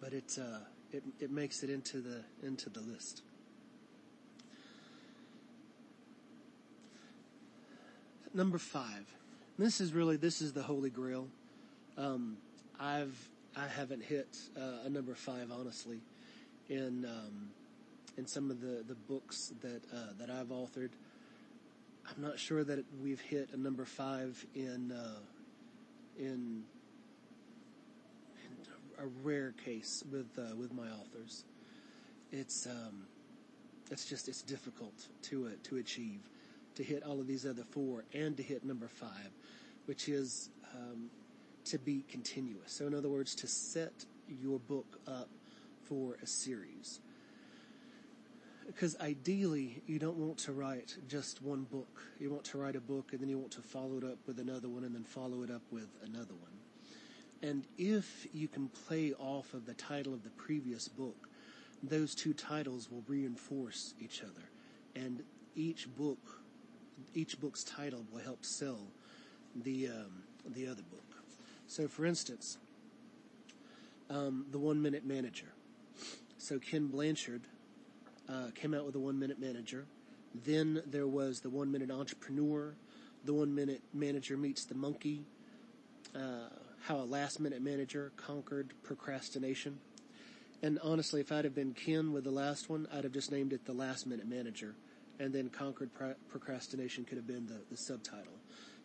but 0.00 0.12
it, 0.12 0.38
uh, 0.40 0.58
it, 0.92 1.02
it 1.20 1.30
makes 1.30 1.62
it 1.62 1.70
into 1.70 1.98
the, 1.98 2.22
into 2.42 2.68
the 2.70 2.80
list. 2.80 3.22
Number 8.32 8.58
five. 8.58 9.06
This 9.58 9.80
is 9.80 9.92
really, 9.92 10.16
this 10.16 10.40
is 10.40 10.52
the 10.52 10.62
holy 10.62 10.90
grail. 10.90 11.28
Um, 11.98 12.36
I've, 12.78 13.29
I 13.56 13.66
haven't 13.66 14.02
hit, 14.02 14.36
uh, 14.56 14.86
a 14.86 14.88
number 14.88 15.14
five, 15.14 15.50
honestly, 15.52 16.00
in, 16.68 17.04
um, 17.04 17.50
in 18.16 18.26
some 18.26 18.50
of 18.50 18.60
the, 18.60 18.84
the 18.86 18.94
books 18.94 19.52
that, 19.62 19.82
uh, 19.92 20.12
that 20.18 20.30
I've 20.30 20.48
authored. 20.48 20.90
I'm 22.08 22.22
not 22.22 22.38
sure 22.38 22.64
that 22.64 22.84
we've 23.02 23.20
hit 23.20 23.50
a 23.52 23.56
number 23.56 23.84
five 23.84 24.44
in, 24.54 24.92
uh, 24.92 25.18
in 26.18 26.64
a 29.00 29.06
rare 29.22 29.54
case 29.64 30.04
with 30.12 30.28
uh, 30.38 30.54
with 30.56 30.72
my 30.72 30.86
authors. 30.88 31.44
It's 32.32 32.66
um, 32.66 33.06
it's 33.90 34.04
just 34.04 34.28
it's 34.28 34.42
difficult 34.42 35.08
to 35.22 35.46
uh, 35.46 35.50
to 35.64 35.76
achieve 35.78 36.20
to 36.76 36.82
hit 36.82 37.02
all 37.02 37.20
of 37.20 37.26
these 37.26 37.46
other 37.46 37.64
four 37.70 38.04
and 38.14 38.36
to 38.36 38.42
hit 38.42 38.64
number 38.64 38.88
five, 38.88 39.30
which 39.86 40.08
is 40.08 40.50
um, 40.74 41.10
to 41.66 41.78
be 41.78 42.04
continuous. 42.08 42.72
So 42.72 42.86
in 42.86 42.94
other 42.94 43.08
words, 43.08 43.34
to 43.36 43.46
set 43.46 44.04
your 44.28 44.58
book 44.58 45.00
up 45.06 45.28
for 45.84 46.16
a 46.22 46.26
series. 46.26 47.00
Because 48.66 48.96
ideally, 49.00 49.82
you 49.86 49.98
don't 49.98 50.16
want 50.16 50.38
to 50.38 50.52
write 50.52 50.96
just 51.08 51.42
one 51.42 51.64
book. 51.64 52.02
You 52.20 52.30
want 52.30 52.44
to 52.44 52.58
write 52.58 52.76
a 52.76 52.80
book 52.80 53.12
and 53.12 53.20
then 53.20 53.28
you 53.28 53.38
want 53.38 53.50
to 53.52 53.62
follow 53.62 53.98
it 53.98 54.04
up 54.04 54.18
with 54.26 54.38
another 54.38 54.68
one 54.68 54.84
and 54.84 54.94
then 54.94 55.02
follow 55.02 55.42
it 55.42 55.50
up 55.50 55.62
with 55.72 55.88
another 56.04 56.34
one. 56.34 56.52
And 57.42 57.64
if 57.78 58.26
you 58.32 58.48
can 58.48 58.68
play 58.68 59.12
off 59.18 59.54
of 59.54 59.66
the 59.66 59.74
title 59.74 60.12
of 60.14 60.22
the 60.22 60.30
previous 60.30 60.86
book, 60.86 61.28
those 61.82 62.14
two 62.14 62.34
titles 62.34 62.90
will 62.90 63.02
reinforce 63.08 63.94
each 64.00 64.22
other. 64.22 64.48
And 64.94 65.22
each 65.56 65.88
book, 65.96 66.42
each 67.14 67.40
book's 67.40 67.64
title 67.64 68.04
will 68.12 68.20
help 68.20 68.44
sell 68.44 68.86
the, 69.56 69.88
um, 69.88 70.22
the 70.54 70.66
other 70.68 70.82
book. 70.82 71.09
So 71.70 71.86
for 71.86 72.04
instance, 72.04 72.58
um, 74.10 74.44
The 74.50 74.58
One 74.58 74.82
Minute 74.82 75.06
Manager. 75.06 75.46
So 76.36 76.58
Ken 76.58 76.88
Blanchard 76.88 77.42
uh, 78.28 78.48
came 78.56 78.74
out 78.74 78.84
with 78.84 78.94
The 78.94 78.98
One 78.98 79.20
Minute 79.20 79.38
Manager. 79.38 79.86
Then 80.34 80.82
there 80.84 81.06
was 81.06 81.38
The 81.38 81.48
One 81.48 81.70
Minute 81.70 81.92
Entrepreneur, 81.92 82.74
The 83.24 83.34
One 83.34 83.54
Minute 83.54 83.82
Manager 83.94 84.36
Meets 84.36 84.64
the 84.64 84.74
Monkey, 84.74 85.22
uh, 86.12 86.48
how 86.80 86.96
a 86.96 87.06
last 87.06 87.38
minute 87.38 87.62
manager 87.62 88.10
conquered 88.16 88.72
procrastination. 88.82 89.78
And 90.64 90.80
honestly, 90.82 91.20
if 91.20 91.30
I'd 91.30 91.44
have 91.44 91.54
been 91.54 91.72
Ken 91.72 92.12
with 92.12 92.24
the 92.24 92.32
last 92.32 92.68
one, 92.68 92.88
I'd 92.92 93.04
have 93.04 93.12
just 93.12 93.30
named 93.30 93.52
it 93.52 93.64
the 93.64 93.74
last 93.74 94.08
minute 94.08 94.28
manager. 94.28 94.74
And 95.20 95.32
then 95.32 95.48
conquered 95.48 95.94
pro- 95.94 96.14
procrastination 96.28 97.04
could 97.04 97.16
have 97.16 97.28
been 97.28 97.46
the, 97.46 97.60
the 97.70 97.76
subtitle. 97.76 98.40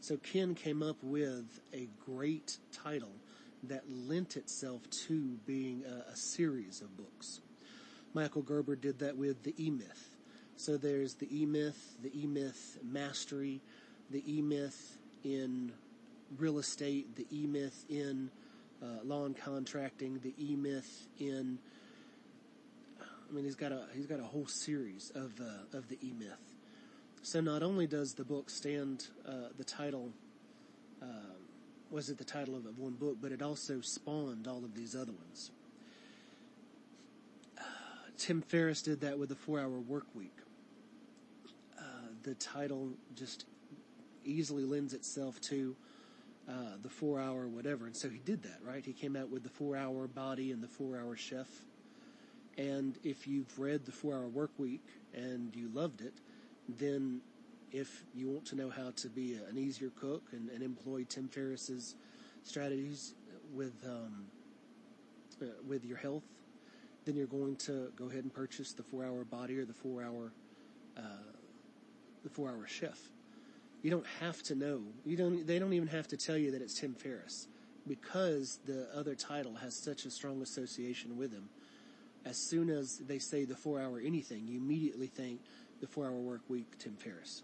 So 0.06 0.18
Ken 0.18 0.54
came 0.54 0.84
up 0.84 0.98
with 1.02 1.62
a 1.74 1.90
great 2.06 2.60
title 2.72 3.14
that 3.64 3.86
lent 3.90 4.38
itself 4.38 4.88
to 5.08 5.40
being 5.48 5.84
a, 5.84 6.12
a 6.12 6.16
series 6.16 6.82
of 6.82 6.96
books. 6.96 7.42
Michael 8.14 8.44
Gerber 8.44 8.76
did 8.76 9.00
that 9.00 9.18
with 9.18 9.42
the 9.42 9.56
E-Myth. 9.58 10.16
So 10.58 10.78
there's 10.78 11.16
the 11.16 11.28
E-Myth, 11.36 11.96
the 12.04 12.12
E-Myth 12.22 12.78
Mastery, 12.84 13.62
the 14.12 14.22
E-Myth 14.32 15.00
in 15.24 15.72
real 16.38 16.60
estate, 16.60 17.16
the 17.16 17.26
E-Myth 17.32 17.86
in 17.90 18.30
uh, 18.84 19.04
law 19.04 19.26
and 19.26 19.36
contracting, 19.36 20.20
the 20.20 20.36
E-Myth 20.38 21.08
in. 21.18 21.58
I 23.02 23.34
mean, 23.34 23.44
he's 23.44 23.56
got 23.56 23.72
a 23.72 23.88
he's 23.96 24.06
got 24.06 24.20
a 24.20 24.24
whole 24.24 24.46
series 24.46 25.12
of 25.16 25.34
uh, 25.42 25.76
of 25.76 25.90
the 25.90 25.98
E-Myth. 26.04 26.55
So 27.26 27.42
not 27.42 27.64
only 27.64 27.88
does 27.88 28.14
the 28.14 28.24
book 28.24 28.52
stand 28.52 29.08
uh, 29.28 29.50
the 29.58 29.64
title, 29.64 30.12
uh, 31.02 31.08
was 31.90 32.12
it 32.12 32.20
the 32.20 32.24
title 32.24 32.56
of 32.56 32.78
one 32.78 32.94
book, 32.94 33.18
but 33.20 33.32
it 33.32 33.42
also 33.42 33.82
spawned 33.82 34.48
all 34.48 34.64
of 34.64 34.76
these 34.76 34.96
other 34.96 35.12
ones. 35.12 35.50
Uh, 37.58 37.64
Tim 38.20 38.44
Ferriss 38.44 38.84
did 38.84 39.02
that 39.02 39.18
with 39.18 39.30
the 39.30 39.36
Four 39.36 39.60
Hour 39.60 39.80
Work 39.80 40.06
Week. 40.14 40.38
Uh, 41.80 41.82
the 42.22 42.36
title 42.36 42.92
just 43.16 43.46
easily 44.24 44.64
lends 44.64 44.94
itself 44.94 45.42
to 45.42 45.76
uh, 46.48 46.78
the 46.84 46.90
four 46.90 47.20
hour 47.20 47.48
whatever. 47.48 47.88
And 47.88 47.98
so 47.98 48.08
he 48.08 48.20
did 48.20 48.44
that, 48.44 48.60
right? 48.64 48.86
He 48.86 48.94
came 48.94 49.16
out 49.16 49.32
with 49.32 49.42
the 49.42 49.50
four 49.50 49.76
hour 49.76 50.08
body 50.08 50.52
and 50.52 50.62
the 50.62 50.68
four 50.68 51.00
hour 51.00 51.16
chef. 51.16 51.48
And 52.56 53.00
if 53.04 53.26
you've 53.26 53.58
read 53.58 53.88
the 53.88 53.92
four 53.92 54.14
hour 54.14 54.28
work 54.28 54.52
week 54.60 54.86
and 55.16 55.56
you 55.56 55.72
loved 55.74 56.02
it, 56.02 56.14
then 56.68 57.22
if 57.72 58.04
you 58.14 58.30
want 58.30 58.46
to 58.46 58.56
know 58.56 58.70
how 58.70 58.92
to 58.96 59.10
be 59.10 59.34
an 59.50 59.58
easier 59.58 59.92
cook 60.00 60.24
and, 60.32 60.50
and 60.50 60.64
employ 60.64 61.04
Tim 61.04 61.28
Ferriss's 61.28 61.96
strategies 62.44 63.14
with 63.54 63.74
um, 63.86 64.26
uh, 65.42 65.46
with 65.68 65.84
your 65.84 65.98
health, 65.98 66.24
then 67.06 67.16
you're 67.16 67.28
going 67.28 67.56
to 67.58 67.92
go 67.96 68.06
ahead 68.06 68.24
and 68.24 68.34
purchase 68.34 68.74
the 68.74 68.84
four 68.84 69.04
hour 69.06 69.24
body 69.24 69.58
or 69.58 69.66
the 69.66 69.74
four 69.74 70.04
hour 70.04 70.32
uh, 70.98 71.02
the 72.24 72.30
four 72.30 72.50
hour 72.50 72.66
chef. 72.68 73.00
You 73.82 73.92
don't 73.92 74.08
have 74.20 74.42
to 74.44 74.56
know. 74.56 74.82
You 75.06 75.18
don't. 75.18 75.46
They 75.46 75.60
don't 75.60 75.74
even 75.74 75.90
have 75.90 76.08
to 76.10 76.18
tell 76.18 76.38
you 76.38 76.52
that 76.52 76.62
it's 76.62 76.80
Tim 76.80 76.94
Ferriss 76.94 77.48
because 77.88 78.60
the 78.66 78.88
other 78.96 79.16
title 79.16 79.54
has 79.56 79.76
such 79.76 80.06
a 80.06 80.12
strong 80.12 80.42
association 80.42 81.18
with 81.18 81.32
him. 81.32 81.50
As 82.26 82.38
soon 82.38 82.72
as 82.72 82.98
they 82.98 83.20
say 83.20 83.46
the 83.46 83.56
four 83.56 83.80
hour 83.80 84.00
anything, 84.04 84.48
you 84.48 84.58
immediately 84.58 85.08
think 85.08 85.42
the 85.82 85.88
four 85.88 86.06
hour 86.06 86.20
work 86.20 86.42
week, 86.50 86.78
Tim 86.80 86.96
Ferriss. 86.96 87.44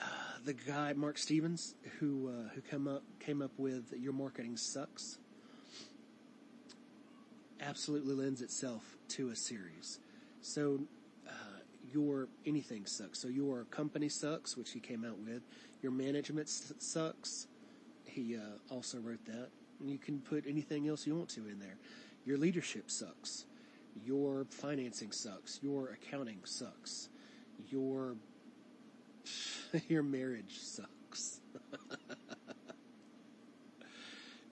Uh, 0.00 0.04
the 0.44 0.52
guy 0.52 0.92
Mark 0.92 1.18
Stevens, 1.18 1.74
who 1.98 2.28
uh, 2.28 2.48
who 2.54 2.60
come 2.60 2.88
up 2.88 3.02
came 3.20 3.42
up 3.42 3.52
with 3.58 3.92
your 3.98 4.12
marketing 4.12 4.56
sucks, 4.56 5.18
absolutely 7.60 8.14
lends 8.14 8.42
itself 8.42 8.96
to 9.08 9.30
a 9.30 9.36
series. 9.36 9.98
So 10.42 10.80
uh, 11.28 11.32
your 11.92 12.28
anything 12.44 12.86
sucks. 12.86 13.20
So 13.20 13.28
your 13.28 13.64
company 13.64 14.08
sucks, 14.08 14.56
which 14.56 14.72
he 14.72 14.80
came 14.80 15.04
out 15.04 15.18
with. 15.18 15.42
Your 15.82 15.92
management 15.92 16.48
sucks. 16.48 17.46
He 18.04 18.36
uh, 18.36 18.40
also 18.70 18.98
wrote 18.98 19.24
that. 19.26 19.48
And 19.80 19.90
you 19.90 19.98
can 19.98 20.20
put 20.20 20.44
anything 20.46 20.88
else 20.88 21.06
you 21.06 21.14
want 21.14 21.28
to 21.30 21.48
in 21.48 21.58
there. 21.58 21.76
Your 22.24 22.38
leadership 22.38 22.90
sucks. 22.90 23.44
Your 24.04 24.46
financing 24.50 25.12
sucks. 25.12 25.60
Your 25.62 25.90
accounting 25.90 26.40
sucks. 26.44 27.08
Your 27.70 28.16
your 29.88 30.02
marriage 30.02 30.58
sucks. 30.60 31.40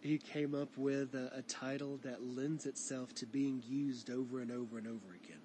he 0.01 0.19
came 0.19 0.55
up 0.55 0.77
with 0.77 1.15
a, 1.15 1.31
a, 1.39 1.43
title 1.43 1.99
that 2.03 2.25
lends 2.25 2.67
itself 2.67 3.15
to 3.17 3.27
being 3.27 3.63
used 3.69 4.11
over 4.11 4.41
and 4.41 4.51
over 4.51 4.79
and 4.79 4.87
over 4.87 5.15
again. 5.25 5.39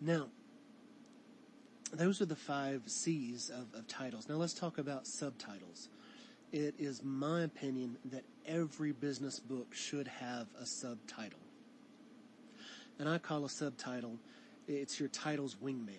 Now, 0.00 0.28
those 1.92 2.20
are 2.22 2.26
the 2.26 2.36
five 2.36 2.82
C's 2.86 3.50
of, 3.50 3.78
of 3.78 3.86
titles. 3.88 4.28
Now 4.28 4.36
let's 4.36 4.54
talk 4.54 4.78
about 4.78 5.06
subtitles. 5.06 5.88
It 6.52 6.74
is 6.78 7.02
my 7.02 7.42
opinion 7.42 7.96
that 8.06 8.24
every 8.46 8.92
business 8.92 9.38
book 9.38 9.74
should 9.74 10.08
have 10.08 10.48
a 10.60 10.66
subtitle. 10.66 11.38
And 12.98 13.08
I 13.08 13.18
call 13.18 13.44
a 13.44 13.48
subtitle, 13.48 14.18
it's 14.66 14.98
your 14.98 15.08
title's 15.08 15.56
wingman. 15.56 15.96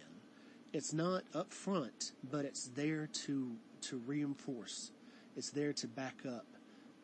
It's 0.74 0.94
not 0.94 1.24
up 1.34 1.54
front, 1.54 2.12
but 2.30 2.46
it's 2.46 2.68
there 2.70 3.08
to, 3.26 3.56
to 3.82 3.98
reinforce. 4.06 4.92
It's 5.36 5.50
there 5.50 5.74
to 5.74 5.88
back 5.88 6.20
up 6.28 6.46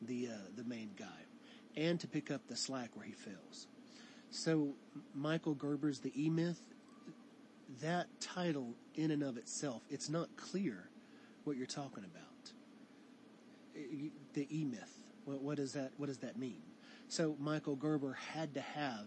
the, 0.01 0.27
uh, 0.27 0.37
the 0.55 0.63
main 0.63 0.91
guy 0.97 1.05
and 1.75 1.99
to 1.99 2.07
pick 2.07 2.31
up 2.31 2.47
the 2.47 2.55
slack 2.55 2.89
where 2.95 3.05
he 3.05 3.13
fails. 3.13 3.67
So 4.29 4.73
Michael 5.13 5.55
Gerber's 5.55 5.99
The 5.99 6.11
E-Myth 6.21 6.61
that 7.81 8.07
title 8.19 8.73
in 8.95 9.11
and 9.11 9.23
of 9.23 9.37
itself, 9.37 9.81
it's 9.89 10.09
not 10.09 10.29
clear 10.37 10.89
what 11.43 11.57
you're 11.57 11.65
talking 11.65 12.03
about. 12.03 12.26
The 14.33 14.47
E 14.51 14.65
myth. 14.65 14.93
What, 15.25 15.41
what, 15.41 15.57
does 15.57 15.73
that? 15.73 15.91
What 15.97 16.07
does 16.07 16.19
that 16.19 16.37
mean? 16.37 16.61
So 17.07 17.35
Michael 17.39 17.75
Gerber 17.75 18.17
had 18.33 18.53
to 18.55 18.61
have 18.61 19.05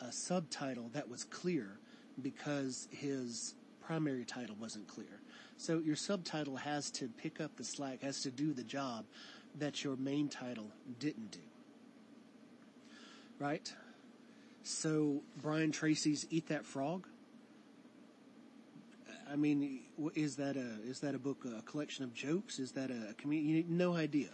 a 0.00 0.12
subtitle 0.12 0.90
that 0.92 1.08
was 1.08 1.24
clear 1.24 1.78
because 2.20 2.88
his 2.90 3.54
primary 3.80 4.24
title 4.24 4.56
wasn't 4.60 4.86
clear. 4.86 5.20
So 5.56 5.78
your 5.78 5.96
subtitle 5.96 6.56
has 6.56 6.90
to 6.92 7.08
pick 7.08 7.40
up 7.40 7.56
the 7.56 7.64
slack, 7.64 8.02
has 8.02 8.22
to 8.22 8.30
do 8.30 8.52
the 8.52 8.64
job 8.64 9.06
that 9.58 9.82
your 9.82 9.96
main 9.96 10.28
title 10.28 10.70
didn't 10.98 11.30
do. 11.30 11.38
Right? 13.38 13.72
So 14.62 15.22
Brian 15.40 15.72
Tracy's 15.72 16.26
Eat 16.30 16.48
That 16.48 16.66
Frog 16.66 17.06
I 19.30 19.36
mean, 19.36 19.80
is 20.14 20.36
that 20.36 20.56
a 20.56 20.80
is 20.88 21.00
that 21.00 21.14
a 21.14 21.18
book 21.18 21.44
a 21.44 21.62
collection 21.62 22.04
of 22.04 22.14
jokes? 22.14 22.58
Is 22.58 22.72
that 22.72 22.90
a 22.90 23.14
community? 23.14 23.66
No 23.68 23.94
idea. 23.94 24.30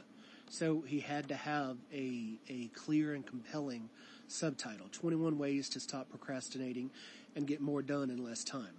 So 0.51 0.83
he 0.83 1.01
had 1.01 1.29
to 1.29 1.35
have 1.35 1.79
a 1.93 2.39
a 2.49 2.69
clear 2.75 3.15
and 3.15 3.27
compelling 3.27 3.89
subtitle: 4.29 4.89
Twenty 4.93 5.17
One 5.17 5.39
Ways 5.39 5.69
to 5.71 5.81
Stop 5.81 6.11
Procrastinating 6.11 6.91
and 7.35 7.47
Get 7.47 7.61
More 7.61 7.81
Done 7.81 8.11
in 8.11 8.23
Less 8.23 8.45
Time. 8.45 8.77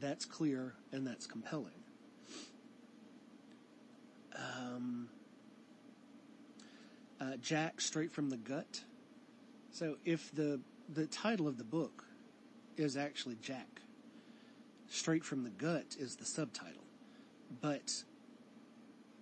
That's 0.00 0.24
clear 0.24 0.74
and 0.92 1.06
that's 1.06 1.26
compelling. 1.26 1.74
Um, 4.34 5.10
uh, 7.20 7.36
Jack, 7.42 7.82
straight 7.82 8.10
from 8.10 8.30
the 8.30 8.38
gut. 8.38 8.84
So 9.70 9.96
if 10.06 10.34
the 10.34 10.60
the 10.88 11.06
title 11.06 11.46
of 11.46 11.58
the 11.58 11.64
book 11.64 12.04
is 12.78 12.96
actually 12.96 13.36
Jack 13.42 13.79
Straight 14.90 15.24
from 15.24 15.44
the 15.44 15.50
Gut 15.50 15.96
is 16.00 16.16
the 16.16 16.24
subtitle. 16.24 16.82
But 17.60 18.02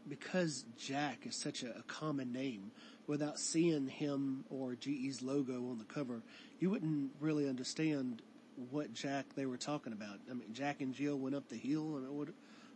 because 0.08 0.64
Jack 0.78 1.26
is 1.26 1.36
such 1.36 1.62
a, 1.62 1.78
a, 1.78 1.82
common 1.82 2.32
name, 2.32 2.72
without 3.06 3.38
seeing 3.38 3.86
him 3.86 4.44
or 4.48 4.74
GE's 4.74 5.20
logo 5.20 5.68
on 5.68 5.76
the 5.78 5.84
cover, 5.84 6.22
you 6.58 6.70
wouldn't 6.70 7.10
really 7.20 7.46
understand 7.46 8.22
what 8.70 8.94
Jack 8.94 9.26
they 9.36 9.44
were 9.44 9.58
talking 9.58 9.92
about. 9.92 10.18
I 10.30 10.32
mean, 10.32 10.54
Jack 10.54 10.80
and 10.80 10.94
Jill 10.94 11.18
went 11.18 11.36
up 11.36 11.50
the 11.50 11.56
hill. 11.56 11.96
I 11.96 12.00
mean, 12.00 12.16
what, 12.16 12.28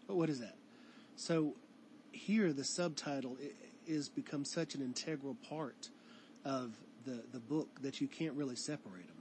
what 0.07 0.29
is 0.29 0.41
that? 0.41 0.57
So 1.17 1.55
here, 2.13 2.53
the 2.53 2.65
subtitle 2.65 3.39
is 3.87 4.11
become 4.11 4.45
such 4.45 4.75
an 4.75 4.83
integral 4.83 5.37
part 5.49 5.89
of 6.45 6.77
the, 7.07 7.23
the 7.33 7.41
book 7.41 7.81
that 7.81 8.03
you 8.03 8.07
can't 8.07 8.35
really 8.35 8.57
separate 8.57 9.09
them. 9.09 9.17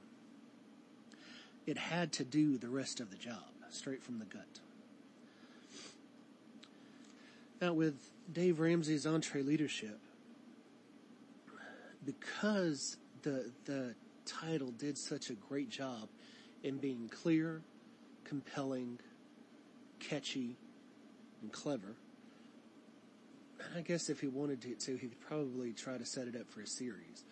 It 1.65 1.77
had 1.77 2.11
to 2.13 2.25
do 2.25 2.57
the 2.57 2.67
rest 2.67 2.99
of 2.99 3.11
the 3.11 3.17
job 3.17 3.50
straight 3.73 4.03
from 4.03 4.19
the 4.19 4.25
gut. 4.25 4.59
Now, 7.61 7.73
with 7.73 8.09
Dave 8.31 8.59
Ramsey's 8.59 9.05
EntreLeadership, 9.05 9.97
because 12.05 12.97
the 13.21 13.51
the 13.65 13.93
title 14.25 14.71
did 14.71 14.97
such 14.97 15.29
a 15.29 15.33
great 15.33 15.69
job 15.69 16.09
in 16.63 16.77
being 16.77 17.09
clear, 17.09 17.61
compelling, 18.23 18.99
catchy, 19.99 20.57
and 21.41 21.51
clever. 21.51 21.95
I 23.75 23.81
guess 23.81 24.09
if 24.09 24.19
he 24.19 24.27
wanted 24.27 24.61
to, 24.61 24.97
he 24.97 25.07
could 25.07 25.21
probably 25.21 25.73
try 25.73 25.97
to 25.97 26.05
set 26.05 26.27
it 26.27 26.35
up 26.35 26.49
for 26.49 26.61
a 26.61 26.67
series. 26.67 27.23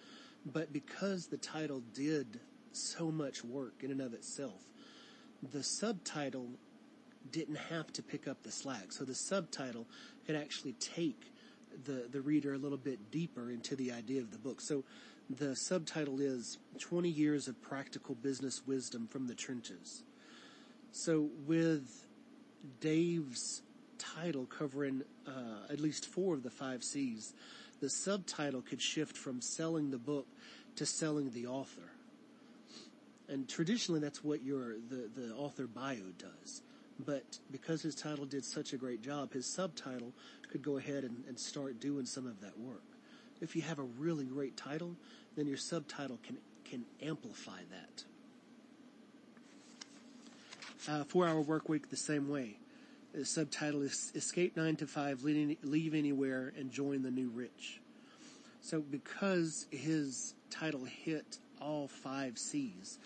But 0.45 0.71
because 0.71 1.27
the 1.27 1.37
title 1.37 1.81
did 1.93 2.39
so 2.71 3.11
much 3.11 3.43
work 3.43 3.73
in 3.81 3.91
and 3.91 4.01
of 4.01 4.13
itself, 4.13 4.63
the 5.51 5.63
subtitle 5.63 6.47
didn't 7.31 7.57
have 7.57 7.91
to 7.93 8.03
pick 8.03 8.27
up 8.27 8.43
the 8.43 8.51
slack. 8.51 8.91
So 8.91 9.05
the 9.05 9.15
subtitle 9.15 9.87
could 10.25 10.35
actually 10.35 10.73
take 10.73 11.31
the, 11.85 12.07
the 12.11 12.21
reader 12.21 12.53
a 12.53 12.57
little 12.57 12.77
bit 12.77 13.11
deeper 13.11 13.49
into 13.49 13.75
the 13.75 13.91
idea 13.91 14.21
of 14.21 14.31
the 14.31 14.37
book. 14.37 14.61
So 14.61 14.83
the 15.29 15.55
subtitle 15.55 16.19
is 16.19 16.57
20 16.79 17.09
Years 17.09 17.47
of 17.47 17.61
Practical 17.61 18.15
Business 18.15 18.65
Wisdom 18.65 19.07
from 19.07 19.27
the 19.27 19.35
Trenches. 19.35 20.03
So 20.91 21.29
with 21.45 22.07
Dave's 22.81 23.61
title 23.97 24.45
covering 24.45 25.03
uh, 25.27 25.71
at 25.71 25.79
least 25.79 26.05
four 26.05 26.33
of 26.33 26.43
the 26.43 26.49
five 26.49 26.83
C's, 26.83 27.33
the 27.79 27.89
subtitle 27.89 28.61
could 28.61 28.81
shift 28.81 29.15
from 29.15 29.41
selling 29.41 29.91
the 29.91 29.97
book 29.97 30.27
to 30.77 30.85
selling 30.85 31.31
the 31.31 31.45
author. 31.45 31.91
And 33.29 33.47
traditionally 33.47 33.99
that's 33.99 34.23
what 34.23 34.43
your, 34.43 34.75
the, 34.89 35.09
the 35.15 35.33
author 35.35 35.67
bio 35.67 36.11
does. 36.17 36.61
But 37.05 37.39
because 37.51 37.81
his 37.81 37.95
title 37.95 38.25
did 38.25 38.43
such 38.43 38.73
a 38.73 38.77
great 38.77 39.01
job, 39.01 39.33
his 39.33 39.45
subtitle 39.45 40.11
could 40.51 40.61
go 40.61 40.77
ahead 40.77 41.03
and, 41.03 41.23
and 41.27 41.39
start 41.39 41.79
doing 41.79 42.05
some 42.05 42.25
of 42.25 42.41
that 42.41 42.59
work. 42.59 42.83
If 43.39 43.55
you 43.55 43.61
have 43.61 43.79
a 43.79 43.83
really 43.83 44.25
great 44.25 44.57
title, 44.57 44.95
then 45.37 45.47
your 45.47 45.57
subtitle 45.57 46.19
can, 46.25 46.37
can 46.65 46.83
amplify 47.01 47.59
that. 47.71 48.03
Uh, 50.91 51.03
four 51.03 51.27
hour 51.27 51.39
work 51.39 51.69
week 51.69 51.89
the 51.89 51.95
same 51.95 52.29
way. 52.29 52.57
The 53.13 53.25
subtitle 53.25 53.81
is 53.81 54.11
Escape 54.15 54.57
9 54.57 54.75
to 54.77 54.87
5, 54.87 55.23
Live 55.23 55.93
Anywhere, 55.93 56.53
and 56.57 56.71
Join 56.71 57.01
the 57.03 57.11
New 57.11 57.29
Rich. 57.29 57.79
So 58.61 58.81
because 58.81 59.67
his 59.71 60.35
title 60.49 60.85
hit 60.85 61.37
all 61.61 61.87
five 61.87 62.37
C's, 62.37 62.99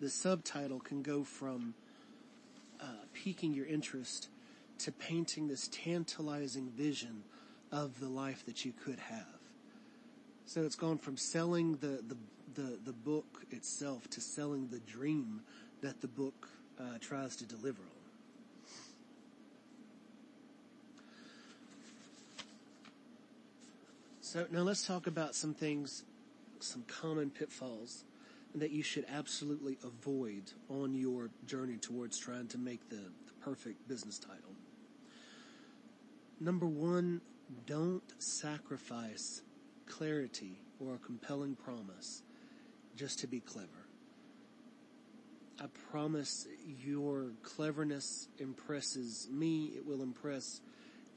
the 0.00 0.08
subtitle 0.08 0.80
can 0.80 1.02
go 1.02 1.22
from 1.22 1.74
uh, 2.80 2.86
piquing 3.12 3.52
your 3.52 3.66
interest 3.66 4.28
to 4.78 4.90
painting 4.90 5.46
this 5.46 5.68
tantalizing 5.68 6.70
vision 6.70 7.22
of 7.70 8.00
the 8.00 8.08
life 8.08 8.44
that 8.46 8.64
you 8.64 8.72
could 8.84 8.98
have. 8.98 9.26
So 10.46 10.62
it's 10.62 10.74
gone 10.74 10.98
from 10.98 11.16
selling 11.16 11.76
the, 11.76 12.02
the, 12.08 12.16
the, 12.54 12.78
the 12.84 12.92
book 12.92 13.44
itself 13.50 14.08
to 14.10 14.20
selling 14.20 14.68
the 14.68 14.80
dream 14.80 15.42
that 15.82 16.00
the 16.00 16.08
book 16.08 16.48
uh, 16.78 16.98
tries 17.00 17.36
to 17.36 17.44
deliver 17.44 17.82
on. 17.82 18.00
So 24.22 24.46
now 24.50 24.60
let's 24.60 24.86
talk 24.86 25.06
about 25.06 25.34
some 25.34 25.52
things, 25.54 26.04
some 26.60 26.84
common 26.88 27.30
pitfalls 27.30 28.04
that 28.54 28.70
you 28.70 28.82
should 28.82 29.04
absolutely 29.08 29.78
avoid 29.84 30.52
on 30.68 30.94
your 30.94 31.30
journey 31.46 31.76
towards 31.76 32.18
trying 32.18 32.48
to 32.48 32.58
make 32.58 32.88
the, 32.88 32.96
the 32.96 33.32
perfect 33.40 33.86
business 33.88 34.18
title. 34.18 34.54
Number 36.40 36.66
one, 36.66 37.20
don't 37.66 38.02
sacrifice 38.18 39.42
clarity 39.86 40.62
or 40.78 40.94
a 40.94 40.98
compelling 40.98 41.54
promise 41.54 42.22
just 42.96 43.18
to 43.20 43.26
be 43.26 43.40
clever. 43.40 43.68
I 45.60 45.66
promise 45.90 46.46
your 46.82 47.32
cleverness 47.42 48.28
impresses 48.38 49.28
me. 49.30 49.72
It 49.76 49.84
will 49.86 50.02
impress 50.02 50.60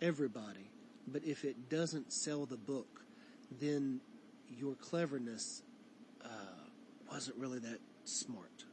everybody. 0.01 0.69
But 1.07 1.23
if 1.23 1.45
it 1.45 1.69
doesn't 1.69 2.11
sell 2.11 2.45
the 2.45 2.57
book, 2.57 3.01
then 3.61 4.01
your 4.49 4.75
cleverness 4.75 5.63
wasn't 7.14 7.38
really 7.38 7.59
that 7.59 7.80
smart. 8.05 8.64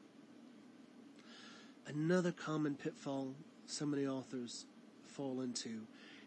Another 1.87 2.33
common 2.33 2.75
pitfall 2.75 3.35
so 3.67 3.85
many 3.85 4.07
authors 4.07 4.65
fall 5.09 5.43
into 5.43 5.83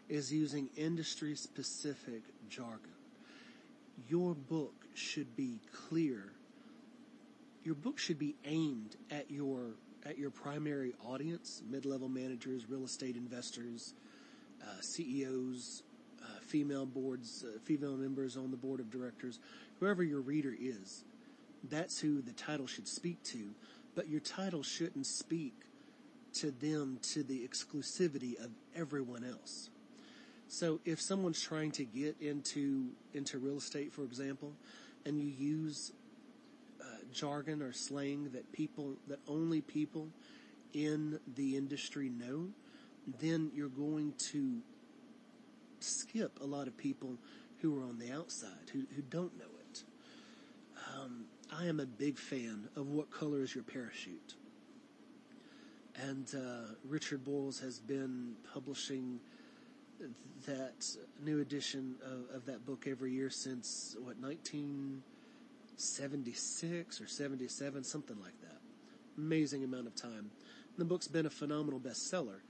is 0.08 0.32
using 0.32 0.68
industry 0.76 1.34
specific 1.34 2.22
jargon. 2.48 2.92
Your 4.08 4.34
book 4.34 4.74
should 4.94 5.34
be 5.34 5.58
clear. 5.88 6.30
Your 7.64 7.74
book 7.74 7.98
should 7.98 8.20
be 8.20 8.36
aimed 8.44 8.94
at 9.10 9.28
your 9.30 9.74
at 10.06 10.16
your 10.16 10.30
primary 10.30 10.92
audience, 11.04 11.62
mid-level 11.68 12.10
managers, 12.10 12.68
real 12.68 12.84
estate 12.84 13.16
investors, 13.16 13.94
uh, 14.62 14.66
CEOs, 14.82 15.82
uh, 16.22 16.26
female 16.42 16.84
boards, 16.84 17.42
uh, 17.42 17.58
female 17.64 17.96
members 17.96 18.36
on 18.36 18.50
the 18.50 18.56
board 18.56 18.80
of 18.80 18.90
directors, 18.90 19.40
whoever 19.80 20.02
your 20.04 20.20
reader 20.20 20.54
is. 20.56 21.04
That's 21.70 21.98
who 21.98 22.20
the 22.20 22.32
title 22.32 22.66
should 22.66 22.88
speak 22.88 23.22
to, 23.24 23.50
but 23.94 24.08
your 24.08 24.20
title 24.20 24.62
shouldn't 24.62 25.06
speak 25.06 25.54
to 26.34 26.50
them 26.50 26.98
to 27.02 27.22
the 27.22 27.46
exclusivity 27.46 28.38
of 28.42 28.50
everyone 28.74 29.24
else. 29.24 29.70
So 30.48 30.80
if 30.84 31.00
someone's 31.00 31.40
trying 31.40 31.70
to 31.72 31.84
get 31.84 32.16
into 32.20 32.90
into 33.14 33.38
real 33.38 33.56
estate, 33.56 33.92
for 33.92 34.02
example, 34.02 34.52
and 35.06 35.18
you 35.18 35.26
use 35.26 35.92
uh, 36.80 36.84
jargon 37.12 37.62
or 37.62 37.72
slang 37.72 38.30
that 38.32 38.52
people 38.52 38.96
that 39.08 39.20
only 39.26 39.60
people 39.60 40.08
in 40.72 41.18
the 41.34 41.56
industry 41.56 42.10
know, 42.10 42.48
then 43.20 43.50
you're 43.54 43.68
going 43.68 44.12
to 44.18 44.60
skip 45.80 46.38
a 46.40 46.46
lot 46.46 46.66
of 46.66 46.76
people 46.76 47.16
who 47.60 47.78
are 47.78 47.84
on 47.84 47.98
the 47.98 48.12
outside 48.12 48.70
who 48.72 48.80
who 48.94 49.02
don't 49.02 49.38
know 49.38 49.53
I 51.56 51.66
am 51.66 51.78
a 51.78 51.86
big 51.86 52.18
fan 52.18 52.68
of 52.74 52.88
what 52.88 53.10
color 53.10 53.42
is 53.42 53.54
your 53.54 53.62
parachute. 53.64 54.34
And 55.96 56.26
uh, 56.34 56.72
Richard 56.84 57.24
Bolles 57.24 57.60
has 57.60 57.78
been 57.78 58.34
publishing 58.52 59.20
that 60.46 60.84
new 61.22 61.40
edition 61.40 61.94
of, 62.04 62.24
of 62.34 62.44
that 62.46 62.66
book 62.66 62.88
every 62.88 63.12
year 63.12 63.30
since 63.30 63.94
what 64.00 64.16
1976 64.16 67.00
or 67.00 67.06
77, 67.06 67.84
something 67.84 68.20
like 68.20 68.40
that. 68.40 68.58
Amazing 69.16 69.62
amount 69.62 69.86
of 69.86 69.94
time. 69.94 70.18
And 70.18 70.78
the 70.78 70.84
book's 70.84 71.06
been 71.06 71.26
a 71.26 71.30
phenomenal 71.30 71.78
bestseller 71.78 72.40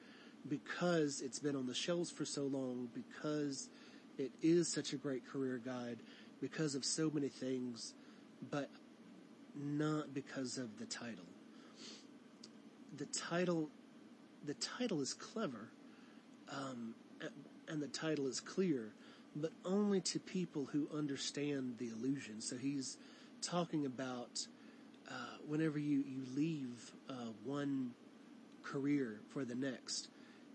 because 0.48 1.20
it's 1.20 1.38
been 1.38 1.56
on 1.56 1.66
the 1.66 1.74
shelves 1.74 2.10
for 2.10 2.24
so 2.24 2.44
long, 2.44 2.88
because 2.94 3.68
it 4.16 4.32
is 4.40 4.72
such 4.72 4.94
a 4.94 4.96
great 4.96 5.26
career 5.26 5.60
guide, 5.62 5.98
because 6.40 6.74
of 6.74 6.86
so 6.86 7.10
many 7.10 7.28
things, 7.28 7.92
but 8.50 8.70
not 9.54 10.12
because 10.14 10.58
of 10.58 10.78
the 10.78 10.86
title. 10.86 11.24
The 12.96 13.06
title, 13.06 13.68
the 14.44 14.54
title 14.54 15.00
is 15.00 15.14
clever, 15.14 15.70
um, 16.50 16.94
and 17.68 17.82
the 17.82 17.88
title 17.88 18.26
is 18.26 18.40
clear, 18.40 18.92
but 19.34 19.50
only 19.64 20.00
to 20.02 20.20
people 20.20 20.66
who 20.66 20.88
understand 20.94 21.76
the 21.78 21.88
illusion. 21.88 22.40
So 22.40 22.56
he's 22.56 22.98
talking 23.42 23.86
about 23.86 24.46
uh, 25.10 25.36
whenever 25.46 25.78
you 25.78 26.04
you 26.06 26.22
leave 26.34 26.92
uh, 27.08 27.32
one 27.44 27.90
career 28.62 29.20
for 29.28 29.44
the 29.44 29.54
next, 29.54 30.08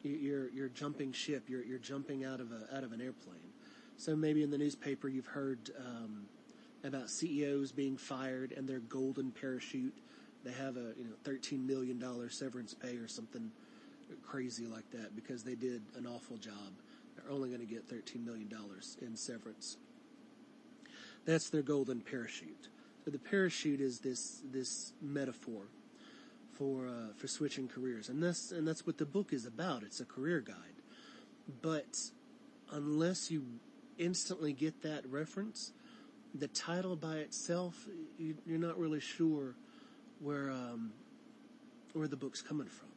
you're 0.03 0.49
you're 0.49 0.69
jumping 0.69 1.11
ship. 1.11 1.43
You're 1.47 1.63
you're 1.63 1.79
jumping 1.79 2.25
out 2.25 2.39
of 2.39 2.51
a 2.51 2.75
out 2.75 2.83
of 2.83 2.91
an 2.91 3.01
airplane. 3.01 3.53
So 3.97 4.15
maybe 4.15 4.43
in 4.43 4.49
the 4.49 4.57
newspaper 4.57 5.09
you've 5.09 5.27
heard 5.27 5.71
um, 5.77 6.25
about 6.83 7.09
CEOs 7.09 7.71
being 7.71 7.97
fired 7.97 8.53
and 8.55 8.67
their 8.67 8.79
golden 8.79 9.31
parachute. 9.31 9.97
They 10.43 10.51
have 10.51 10.77
a 10.77 10.93
you 10.97 11.03
know 11.03 11.15
thirteen 11.23 11.67
million 11.67 11.99
dollar 11.99 12.29
severance 12.29 12.73
pay 12.73 12.95
or 12.97 13.07
something 13.07 13.51
crazy 14.23 14.65
like 14.65 14.89
that 14.91 15.15
because 15.15 15.43
they 15.43 15.55
did 15.55 15.81
an 15.95 16.07
awful 16.07 16.37
job. 16.37 16.73
They're 17.15 17.31
only 17.31 17.49
going 17.49 17.61
to 17.61 17.67
get 17.67 17.89
$13 17.89 18.25
million 18.25 18.49
in 19.01 19.15
severance. 19.15 19.77
That's 21.25 21.49
their 21.49 21.61
golden 21.61 22.01
parachute. 22.01 22.69
So 23.05 23.11
the 23.11 23.19
parachute 23.19 23.81
is 23.81 23.99
this, 23.99 24.41
this 24.51 24.93
metaphor 25.01 25.63
for, 26.53 26.87
uh, 26.87 27.13
for 27.17 27.27
switching 27.27 27.67
careers. 27.67 28.09
And 28.09 28.21
that's, 28.21 28.51
and 28.51 28.67
that's 28.67 28.85
what 28.85 28.97
the 28.97 29.05
book 29.05 29.33
is 29.33 29.45
about. 29.45 29.83
It's 29.83 29.99
a 29.99 30.05
career 30.05 30.39
guide. 30.39 30.55
But 31.61 31.97
unless 32.71 33.31
you 33.31 33.45
instantly 33.97 34.53
get 34.53 34.83
that 34.83 35.05
reference, 35.09 35.71
the 36.33 36.47
title 36.47 36.95
by 36.95 37.17
itself, 37.17 37.87
you, 38.17 38.35
are 38.49 38.57
not 38.57 38.79
really 38.79 38.99
sure 38.99 39.55
where, 40.19 40.49
um, 40.51 40.91
where 41.93 42.07
the 42.07 42.17
book's 42.17 42.41
coming 42.41 42.67
from. 42.67 42.89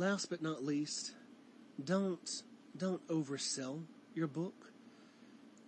last 0.00 0.30
but 0.30 0.42
not 0.42 0.64
least, 0.64 1.12
don't 1.82 2.42
don't 2.76 3.06
oversell 3.08 3.82
your 4.14 4.26
book. 4.26 4.72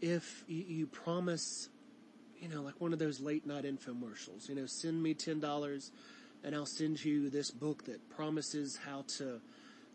If 0.01 0.45
you, 0.49 0.65
you 0.67 0.87
promise, 0.87 1.69
you 2.41 2.49
know, 2.49 2.63
like 2.63 2.81
one 2.81 2.93
of 2.93 2.99
those 2.99 3.21
late 3.21 3.47
night 3.47 3.65
infomercials, 3.65 4.49
you 4.49 4.55
know, 4.55 4.67
send 4.67 5.03
me 5.03 5.15
ten 5.15 5.39
dollars, 5.39 5.93
and 6.43 6.55
I'll 6.55 6.67
send 6.67 7.05
you 7.05 7.31
this 7.31 7.51
book 7.51 7.85
that 7.85 8.09
promises 8.11 8.79
how 8.85 9.05
to 9.19 9.41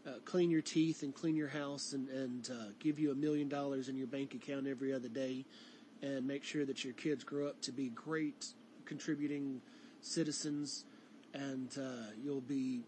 uh, 0.08 0.12
clean 0.26 0.50
your 0.50 0.62
teeth 0.62 1.04
and 1.04 1.14
clean 1.14 1.36
your 1.36 1.50
house 1.50 1.94
and 1.94 2.08
and 2.10 2.50
uh, 2.50 2.72
give 2.80 2.98
you 2.98 3.12
a 3.12 3.16
million 3.16 3.50
dollars 3.50 3.90
in 3.90 3.98
your 3.98 4.08
bank 4.08 4.34
account 4.34 4.68
every 4.68 4.94
other 4.94 5.10
day, 5.10 5.46
and 6.02 6.26
make 6.26 6.44
sure 6.44 6.66
that 6.66 6.84
your 6.84 6.94
kids 6.94 7.24
grow 7.24 7.48
up 7.48 7.62
to 7.62 7.72
be 7.72 7.90
great 7.90 8.48
contributing 8.86 9.62
citizens, 10.02 10.86
and 11.34 11.78
uh, 11.78 12.12
you'll 12.24 12.42
be 12.42 12.84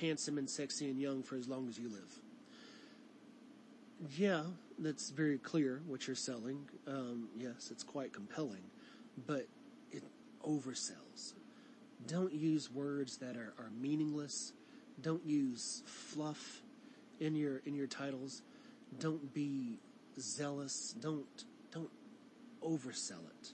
handsome 0.00 0.38
and 0.38 0.48
sexy 0.48 0.90
and 0.90 1.00
young 1.00 1.22
for 1.22 1.36
as 1.36 1.48
long 1.48 1.68
as 1.68 1.78
you 1.78 1.88
live. 1.88 2.20
Yeah, 4.16 4.42
that's 4.78 5.10
very 5.10 5.38
clear 5.38 5.80
what 5.86 6.06
you're 6.06 6.16
selling. 6.16 6.68
Um, 6.86 7.28
yes, 7.36 7.68
it's 7.70 7.82
quite 7.82 8.12
compelling, 8.12 8.64
but 9.26 9.46
it 9.92 10.02
oversells. 10.46 11.34
Don't 12.06 12.32
use 12.32 12.70
words 12.70 13.16
that 13.18 13.36
are, 13.36 13.54
are 13.58 13.70
meaningless. 13.80 14.52
Don't 15.00 15.24
use 15.26 15.82
fluff 15.86 16.62
in 17.20 17.34
your 17.34 17.58
in 17.66 17.74
your 17.74 17.86
titles. 17.86 18.42
Don't 18.98 19.34
be 19.34 19.78
zealous. 20.18 20.94
Don't 21.00 21.44
don't 21.72 21.90
oversell 22.62 23.26
it 23.40 23.52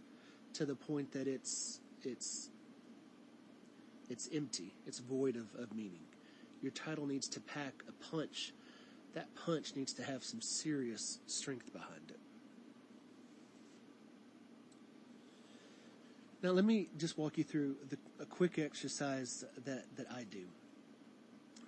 to 0.55 0.64
the 0.66 0.74
point 0.74 1.12
that 1.12 1.26
it's 1.26 1.80
it's 2.03 2.51
it's 4.09 4.28
empty. 4.34 4.74
It's 4.86 4.99
void 4.99 5.36
of, 5.36 5.47
of 5.59 5.74
meaning. 5.74 6.03
Your 6.62 6.72
title 6.72 7.07
needs 7.07 7.28
to 7.28 7.41
pack 7.41 7.84
a 7.88 7.93
punch. 8.11 8.53
That 9.14 9.34
punch 9.34 9.74
needs 9.76 9.93
to 9.95 10.03
have 10.03 10.24
some 10.24 10.41
serious 10.41 11.18
strength 11.26 11.72
behind 11.72 12.11
it. 12.11 12.18
Now, 16.43 16.51
let 16.51 16.64
me 16.64 16.88
just 16.97 17.18
walk 17.18 17.36
you 17.36 17.45
through 17.45 17.76
the, 17.88 17.99
a 18.18 18.24
quick 18.24 18.59
exercise 18.59 19.45
that, 19.64 19.84
that 19.97 20.07
I 20.11 20.24
do. 20.24 20.47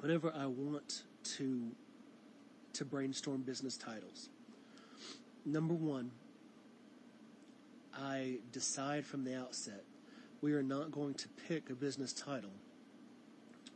Whenever 0.03 0.33
I 0.37 0.47
want 0.47 1.05
to, 1.37 1.71
to 2.73 2.85
brainstorm 2.85 3.43
business 3.43 3.77
titles, 3.77 4.31
number 5.47 5.75
one, 5.75 6.11
I 7.97 8.39
decide 8.51 9.07
from 9.07 9.23
the 9.23 9.39
outset 9.39 9.85
we 10.41 10.55
are 10.55 10.63
not 10.63 10.91
going 10.91 11.15
to 11.15 11.29
pick 11.47 11.71
a 11.71 11.75
business 11.75 12.13
title 12.13 12.51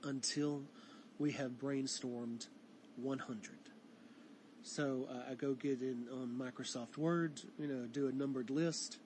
until 0.02 0.62
we 1.20 1.30
have 1.30 1.52
brainstormed 1.52 2.48
100. 2.96 3.52
So 4.64 5.06
uh, 5.08 5.30
I 5.30 5.34
go 5.34 5.54
get 5.54 5.80
in 5.80 6.08
on 6.12 6.36
Microsoft 6.36 6.98
Word, 6.98 7.40
you 7.56 7.68
know, 7.68 7.86
do 7.86 8.08
a 8.08 8.12
numbered 8.12 8.50
list, 8.50 8.98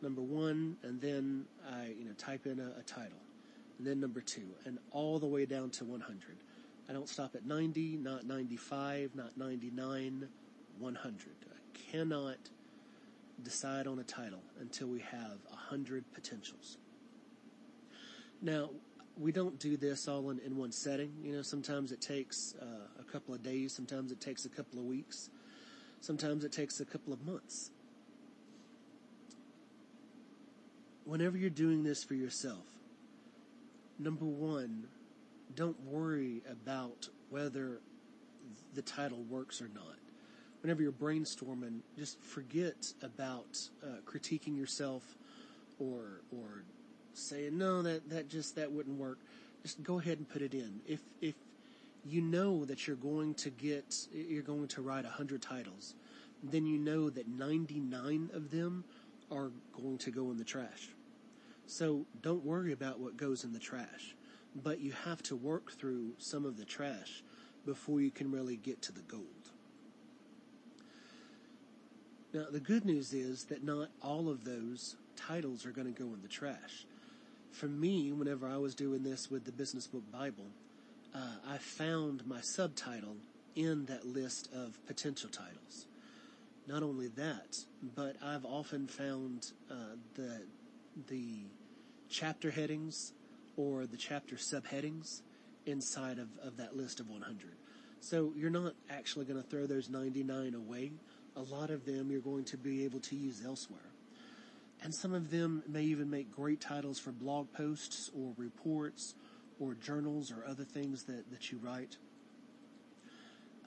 number 0.00 0.22
one, 0.22 0.76
and 0.84 1.00
then 1.00 1.46
I, 1.68 1.86
you 1.98 2.04
know, 2.04 2.12
type 2.16 2.46
in 2.46 2.60
a, 2.60 2.78
a 2.78 2.82
title, 2.84 3.18
then 3.80 4.00
number 4.00 4.20
two, 4.20 4.46
and 4.64 4.78
all 4.90 5.18
the 5.18 5.26
way 5.26 5.44
down 5.44 5.70
to 5.70 5.84
100. 5.84 6.36
I 6.88 6.92
don't 6.92 7.08
stop 7.08 7.34
at 7.34 7.44
90, 7.44 7.96
not 7.96 8.24
95, 8.24 9.14
not 9.14 9.36
99, 9.36 10.28
100. 10.78 11.26
I 11.50 11.92
cannot 11.92 12.36
decide 13.42 13.86
on 13.86 13.98
a 13.98 14.04
title 14.04 14.42
until 14.60 14.88
we 14.88 15.00
have 15.00 15.38
100 15.48 16.04
potentials. 16.14 16.78
Now, 18.40 18.70
we 19.18 19.32
don't 19.32 19.58
do 19.58 19.76
this 19.76 20.08
all 20.08 20.30
in, 20.30 20.38
in 20.40 20.56
one 20.56 20.72
setting. 20.72 21.12
You 21.22 21.32
know, 21.32 21.42
sometimes 21.42 21.90
it 21.90 22.00
takes 22.00 22.54
uh, 22.60 23.00
a 23.00 23.04
couple 23.04 23.34
of 23.34 23.42
days, 23.42 23.74
sometimes 23.74 24.12
it 24.12 24.20
takes 24.20 24.44
a 24.44 24.48
couple 24.48 24.78
of 24.78 24.84
weeks, 24.84 25.30
sometimes 26.00 26.44
it 26.44 26.52
takes 26.52 26.80
a 26.80 26.84
couple 26.84 27.12
of 27.12 27.24
months. 27.26 27.70
Whenever 31.04 31.38
you're 31.38 31.50
doing 31.50 31.82
this 31.82 32.04
for 32.04 32.14
yourself, 32.14 32.66
number 33.98 34.24
one, 34.24 34.86
don't 35.54 35.80
worry 35.84 36.42
about 36.50 37.08
whether 37.30 37.80
the 38.74 38.82
title 38.82 39.22
works 39.28 39.60
or 39.60 39.68
not. 39.74 39.96
Whenever 40.62 40.82
you're 40.82 40.92
brainstorming, 40.92 41.80
just 41.96 42.20
forget 42.20 42.92
about 43.02 43.58
uh, 43.82 44.00
critiquing 44.04 44.56
yourself 44.56 45.02
or 45.78 46.22
or 46.32 46.64
saying 47.12 47.56
no 47.56 47.82
that 47.82 48.08
that 48.10 48.28
just 48.28 48.56
that 48.56 48.70
wouldn't 48.70 48.98
work. 48.98 49.18
Just 49.62 49.82
go 49.82 49.98
ahead 49.98 50.18
and 50.18 50.28
put 50.28 50.42
it 50.42 50.54
in. 50.54 50.80
If 50.86 51.00
if 51.20 51.34
you 52.04 52.20
know 52.20 52.64
that 52.64 52.86
you're 52.86 52.96
going 52.96 53.34
to 53.34 53.50
get 53.50 53.94
you're 54.12 54.42
going 54.42 54.68
to 54.68 54.82
write 54.82 55.04
a 55.04 55.10
hundred 55.10 55.42
titles, 55.42 55.94
then 56.42 56.66
you 56.66 56.78
know 56.78 57.10
that 57.10 57.28
99 57.28 58.30
of 58.32 58.50
them 58.50 58.84
are 59.30 59.50
going 59.72 59.98
to 59.98 60.10
go 60.10 60.30
in 60.30 60.36
the 60.36 60.44
trash. 60.44 60.88
So 61.66 62.06
don't 62.22 62.44
worry 62.44 62.72
about 62.72 63.00
what 63.00 63.16
goes 63.16 63.44
in 63.44 63.52
the 63.52 63.58
trash 63.58 64.14
but 64.62 64.80
you 64.80 64.92
have 65.04 65.22
to 65.24 65.36
work 65.36 65.72
through 65.72 66.12
some 66.18 66.44
of 66.44 66.56
the 66.56 66.64
trash 66.64 67.22
before 67.64 68.00
you 68.00 68.10
can 68.10 68.30
really 68.30 68.56
get 68.56 68.80
to 68.82 68.92
the 68.92 69.02
gold. 69.02 69.24
Now, 72.32 72.46
the 72.50 72.60
good 72.60 72.84
news 72.84 73.12
is 73.12 73.44
that 73.44 73.64
not 73.64 73.88
all 74.02 74.28
of 74.28 74.44
those 74.44 74.96
titles 75.16 75.66
are 75.66 75.72
going 75.72 75.92
to 75.92 76.02
go 76.02 76.12
in 76.14 76.22
the 76.22 76.28
trash. 76.28 76.86
For 77.50 77.66
me, 77.66 78.12
whenever 78.12 78.46
I 78.46 78.56
was 78.58 78.74
doing 78.74 79.02
this 79.02 79.30
with 79.30 79.44
the 79.44 79.52
Business 79.52 79.86
Book 79.86 80.10
Bible, 80.12 80.46
uh, 81.14 81.36
I 81.48 81.58
found 81.58 82.26
my 82.26 82.40
subtitle 82.40 83.16
in 83.54 83.86
that 83.86 84.06
list 84.06 84.52
of 84.52 84.78
potential 84.86 85.30
titles. 85.30 85.86
Not 86.66 86.82
only 86.82 87.08
that, 87.08 87.58
but 87.94 88.16
I've 88.22 88.44
often 88.44 88.86
found 88.86 89.52
uh, 89.70 89.96
the 90.14 90.42
the 91.08 91.44
chapter 92.08 92.50
headings 92.50 93.12
or 93.56 93.86
the 93.86 93.96
chapter 93.96 94.36
subheadings 94.36 95.22
inside 95.66 96.18
of, 96.18 96.28
of 96.42 96.56
that 96.58 96.76
list 96.76 97.00
of 97.00 97.08
100. 97.08 97.56
So 98.00 98.32
you're 98.36 98.50
not 98.50 98.74
actually 98.90 99.24
going 99.24 99.42
to 99.42 99.48
throw 99.48 99.66
those 99.66 99.88
99 99.88 100.54
away. 100.54 100.92
A 101.36 101.42
lot 101.42 101.70
of 101.70 101.84
them 101.84 102.10
you're 102.10 102.20
going 102.20 102.44
to 102.44 102.56
be 102.56 102.84
able 102.84 103.00
to 103.00 103.16
use 103.16 103.42
elsewhere. 103.44 103.80
And 104.82 104.94
some 104.94 105.14
of 105.14 105.30
them 105.30 105.62
may 105.66 105.82
even 105.84 106.10
make 106.10 106.30
great 106.30 106.60
titles 106.60 106.98
for 106.98 107.10
blog 107.10 107.52
posts 107.52 108.10
or 108.16 108.32
reports 108.36 109.14
or 109.58 109.74
journals 109.74 110.30
or 110.30 110.44
other 110.46 110.64
things 110.64 111.04
that, 111.04 111.30
that 111.30 111.50
you 111.50 111.58
write. 111.58 111.96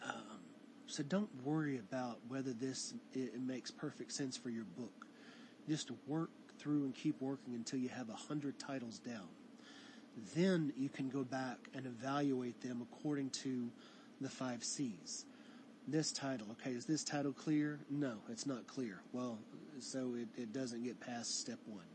Um, 0.04 0.40
so 0.88 1.04
don't 1.04 1.30
worry 1.44 1.78
about 1.78 2.20
whether 2.28 2.54
this 2.54 2.94
it, 3.14 3.34
it 3.36 3.42
makes 3.42 3.72
perfect 3.72 4.12
sense 4.12 4.38
for 4.38 4.50
your 4.50 4.64
book. 4.64 5.08
Just 5.68 5.92
work 6.08 6.30
through 6.60 6.84
and 6.84 6.93
keep 6.93 7.20
working 7.22 7.55
until 7.55 7.80
you 7.80 7.89
have 7.89 8.10
a 8.10 8.14
hundred 8.14 8.60
titles 8.60 8.99
down 8.99 9.28
then 10.36 10.74
you 10.78 10.89
can 10.89 11.10
go 11.10 11.24
back 11.24 11.57
and 11.74 11.86
evaluate 11.86 12.62
them 12.62 12.82
according 12.82 13.30
to 13.30 13.70
the 14.22 14.30
five 14.30 14.64
C's. 14.64 15.26
This 15.88 16.12
title, 16.12 16.47
okay, 16.51 16.72
is 16.72 16.86
this 16.86 17.03
title 17.03 17.34
clear? 17.34 17.80
No, 17.89 18.18
it's 18.30 18.45
not 18.45 18.68
clear. 18.68 19.01
Well, 19.12 19.39
so 19.80 20.16
it, 20.16 20.28
it 20.38 20.53
doesn't 20.53 20.84
get 20.84 20.99
past 20.99 21.39
step 21.39 21.60
one. 21.66 21.86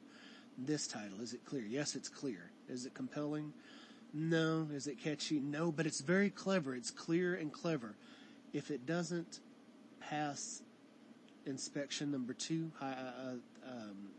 This 0.59 0.87
title, 0.87 1.21
is 1.21 1.33
it 1.33 1.45
clear? 1.45 1.63
Yes, 1.63 1.95
it's 1.95 2.09
clear. 2.09 2.51
Is 2.69 2.87
it 2.87 2.95
compelling? 2.95 3.53
No. 4.13 4.69
Is 4.73 4.87
it 4.87 4.99
catchy? 4.99 5.39
No, 5.39 5.71
but 5.71 5.87
it's 5.87 6.01
very 6.01 6.31
clever. 6.31 6.75
It's 6.75 6.91
clear 6.91 7.35
and 7.35 7.53
clever. 7.53 7.95
If 8.53 8.71
it 8.71 8.87
doesn't 8.87 9.41
pass 10.01 10.63
inspection 11.47 12.11
number 12.11 12.33
two, 12.33 12.71
uh, 12.81 13.35
um, 13.69 14.11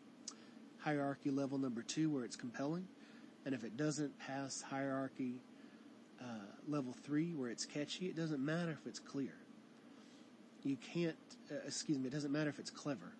hierarchy 0.86 1.32
level 1.32 1.58
number 1.58 1.82
two, 1.82 2.12
where 2.12 2.24
it's 2.24 2.36
compelling, 2.36 2.88
and 3.44 3.56
if 3.56 3.64
it 3.64 3.76
doesn't 3.76 4.18
pass 4.20 4.62
hierarchy 4.62 5.34
uh, 6.22 6.26
level 6.68 6.94
three, 7.04 7.34
where 7.34 7.50
it's 7.50 7.66
catchy, 7.66 8.06
it 8.06 8.16
doesn't 8.16 8.40
matter 8.44 8.72
if 8.72 8.86
it's 8.88 9.00
clear. 9.00 9.34
You 10.64 10.78
can't, 10.94 11.16
uh, 11.52 11.56
excuse 11.66 11.98
me, 11.98 12.08
it 12.08 12.14
doesn't 12.14 12.32
matter 12.32 12.50
if 12.50 12.60
it's 12.60 12.70
clever. 12.70 13.14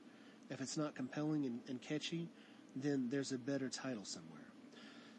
If 0.52 0.62
it's 0.62 0.78
not 0.78 0.94
compelling 0.94 1.46
and, 1.46 1.60
and 1.68 1.82
catchy, 1.82 2.30
then 2.76 3.08
there's 3.10 3.32
a 3.32 3.38
better 3.38 3.68
title 3.68 4.06
somewhere. 4.06 4.42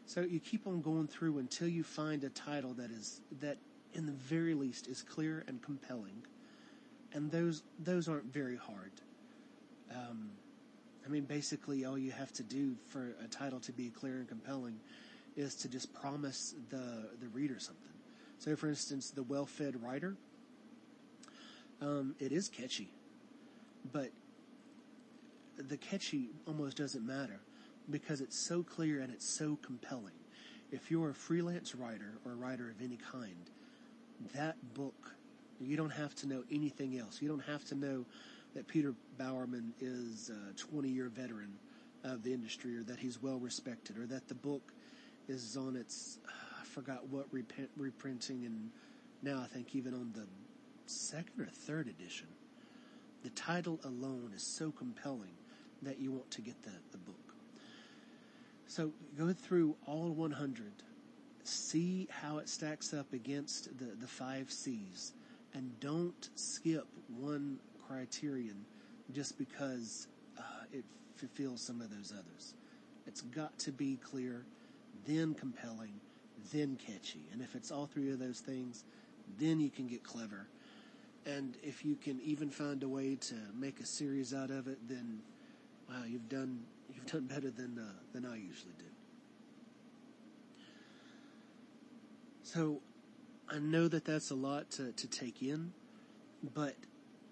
So 0.05 0.21
you 0.21 0.39
keep 0.39 0.67
on 0.67 0.81
going 0.81 1.07
through 1.07 1.39
until 1.39 1.67
you 1.67 1.83
find 1.83 2.23
a 2.23 2.29
title 2.29 2.73
that 2.75 2.91
is 2.91 3.19
that 3.41 3.57
in 3.93 4.05
the 4.05 4.13
very 4.13 4.53
least 4.53 4.87
is 4.87 5.01
clear 5.01 5.43
and 5.49 5.61
compelling, 5.61 6.23
and 7.11 7.29
those 7.29 7.63
those 7.83 8.07
aren't 8.07 8.31
very 8.31 8.55
hard. 8.55 8.91
Um, 9.93 10.29
I 11.07 11.09
mean, 11.09 11.23
basically, 11.23 11.85
all 11.85 11.97
you 11.97 12.11
have 12.11 12.33
to 12.33 12.43
do 12.43 12.75
for 12.87 13.15
a 13.23 13.27
title 13.29 13.61
to 13.61 13.71
be 13.71 13.89
clear 13.89 14.17
and 14.17 14.27
compelling 14.27 14.77
is 15.37 15.55
to 15.55 15.69
just 15.69 15.93
promise 15.93 16.53
the 16.69 17.09
the 17.21 17.27
reader 17.33 17.59
something. 17.59 17.93
So, 18.39 18.55
for 18.55 18.67
instance, 18.67 19.11
the 19.11 19.23
well-fed 19.23 19.81
writer. 19.81 20.15
Um, 21.81 22.15
it 22.19 22.31
is 22.31 22.49
catchy, 22.49 22.89
but 23.93 24.09
the 25.57 25.77
catchy 25.77 26.29
almost 26.47 26.75
doesn't 26.75 27.05
matter 27.05 27.39
because 27.89 28.19
it's 28.19 28.37
so 28.37 28.63
clear 28.63 28.99
and 28.99 29.13
it's 29.13 29.27
so 29.27 29.57
compelling. 29.61 30.15
If 30.71 30.91
you're 30.91 31.11
a 31.11 31.13
freelance 31.13 31.75
writer 31.75 32.13
or 32.25 32.33
a 32.33 32.35
writer 32.35 32.69
of 32.69 32.81
any 32.83 32.97
kind, 32.97 33.49
that 34.33 34.55
book, 34.73 35.15
you 35.61 35.77
don't 35.77 35.91
have 35.91 36.15
to 36.15 36.27
know 36.27 36.43
anything 36.51 36.97
else. 36.97 37.21
You 37.21 37.29
don't 37.29 37.45
have 37.45 37.63
to 37.65 37.75
know 37.75 38.05
that 38.53 38.67
Peter 38.67 38.93
Bowerman 39.17 39.73
is 39.79 40.29
a 40.29 40.53
20 40.53 40.89
year 40.89 41.09
veteran 41.09 41.53
of 42.03 42.23
the 42.23 42.33
industry 42.33 42.77
or 42.77 42.83
that 42.83 42.99
he's 42.99 43.21
well 43.21 43.39
respected 43.39 43.97
or 43.97 44.05
that 44.05 44.27
the 44.27 44.35
book 44.35 44.73
is 45.27 45.57
on 45.57 45.75
its, 45.75 46.19
I 46.27 46.65
forgot 46.65 47.07
what 47.07 47.27
reprinting 47.31 48.45
and 48.45 48.69
now 49.21 49.41
I 49.43 49.47
think 49.47 49.75
even 49.75 49.93
on 49.93 50.11
the 50.15 50.25
second 50.85 51.41
or 51.41 51.47
third 51.47 51.87
edition. 51.87 52.27
The 53.23 53.29
title 53.31 53.79
alone 53.83 54.31
is 54.35 54.43
so 54.43 54.71
compelling 54.71 55.33
that 55.81 55.99
you 55.99 56.11
want 56.11 56.29
to 56.31 56.41
get 56.41 56.61
the, 56.63 56.71
the 56.91 56.97
book. 56.97 57.15
So 58.67 58.91
go 59.17 59.33
through 59.33 59.75
all 59.85 60.11
100, 60.11 60.71
see 61.43 62.07
how 62.09 62.37
it 62.37 62.49
stacks 62.49 62.93
up 62.93 63.13
against 63.13 63.77
the, 63.77 63.95
the 63.99 64.07
five 64.07 64.51
C's, 64.51 65.13
and 65.53 65.77
don't 65.79 66.29
skip 66.35 66.85
one 67.17 67.59
criterion 67.87 68.65
just 69.13 69.37
because 69.37 70.07
uh, 70.37 70.41
it 70.71 70.83
fulfills 71.15 71.61
some 71.61 71.81
of 71.81 71.89
those 71.89 72.11
others. 72.11 72.53
It's 73.05 73.21
got 73.21 73.57
to 73.59 73.71
be 73.71 73.97
clear, 73.97 74.45
then 75.05 75.33
compelling, 75.33 75.93
then 76.51 76.77
catchy. 76.77 77.25
And 77.31 77.41
if 77.41 77.55
it's 77.55 77.71
all 77.71 77.85
three 77.85 78.11
of 78.11 78.19
those 78.19 78.39
things, 78.39 78.83
then 79.39 79.59
you 79.59 79.69
can 79.69 79.87
get 79.87 80.03
clever. 80.03 80.47
And 81.25 81.55
if 81.63 81.83
you 81.83 81.95
can 81.95 82.19
even 82.21 82.49
find 82.49 82.83
a 82.83 82.87
way 82.87 83.15
to 83.15 83.35
make 83.53 83.79
a 83.79 83.85
series 83.85 84.33
out 84.33 84.49
of 84.49 84.67
it, 84.67 84.77
then 84.87 85.19
wow, 85.89 86.03
you've 86.07 86.29
done 86.29 86.63
you've 86.93 87.05
done 87.05 87.25
better 87.25 87.49
than 87.49 87.77
uh, 87.79 87.91
than 88.13 88.25
I 88.25 88.37
usually 88.37 88.73
do. 88.77 88.85
So 92.43 92.79
I 93.49 93.59
know 93.59 93.87
that 93.89 94.05
that's 94.05 94.31
a 94.31 94.35
lot 94.35 94.71
to, 94.71 94.91
to 94.93 95.07
take 95.07 95.41
in, 95.41 95.73
but 96.53 96.75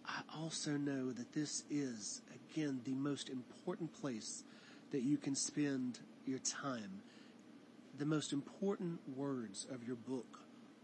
I 0.08 0.22
also 0.40 0.72
know 0.72 1.12
that 1.12 1.34
this 1.34 1.64
is, 1.70 2.22
again, 2.52 2.82
the 2.86 2.94
most 2.94 3.30
important 3.30 3.94
place 4.00 4.44
that 4.92 5.02
you 5.02 5.18
can 5.18 5.36
spend 5.36 6.00
your 6.26 6.40
time. 6.40 7.02
The 7.98 8.06
most 8.06 8.34
important 8.34 9.00
words 9.16 9.66
of 9.72 9.86
your 9.86 9.96
book 9.96 10.40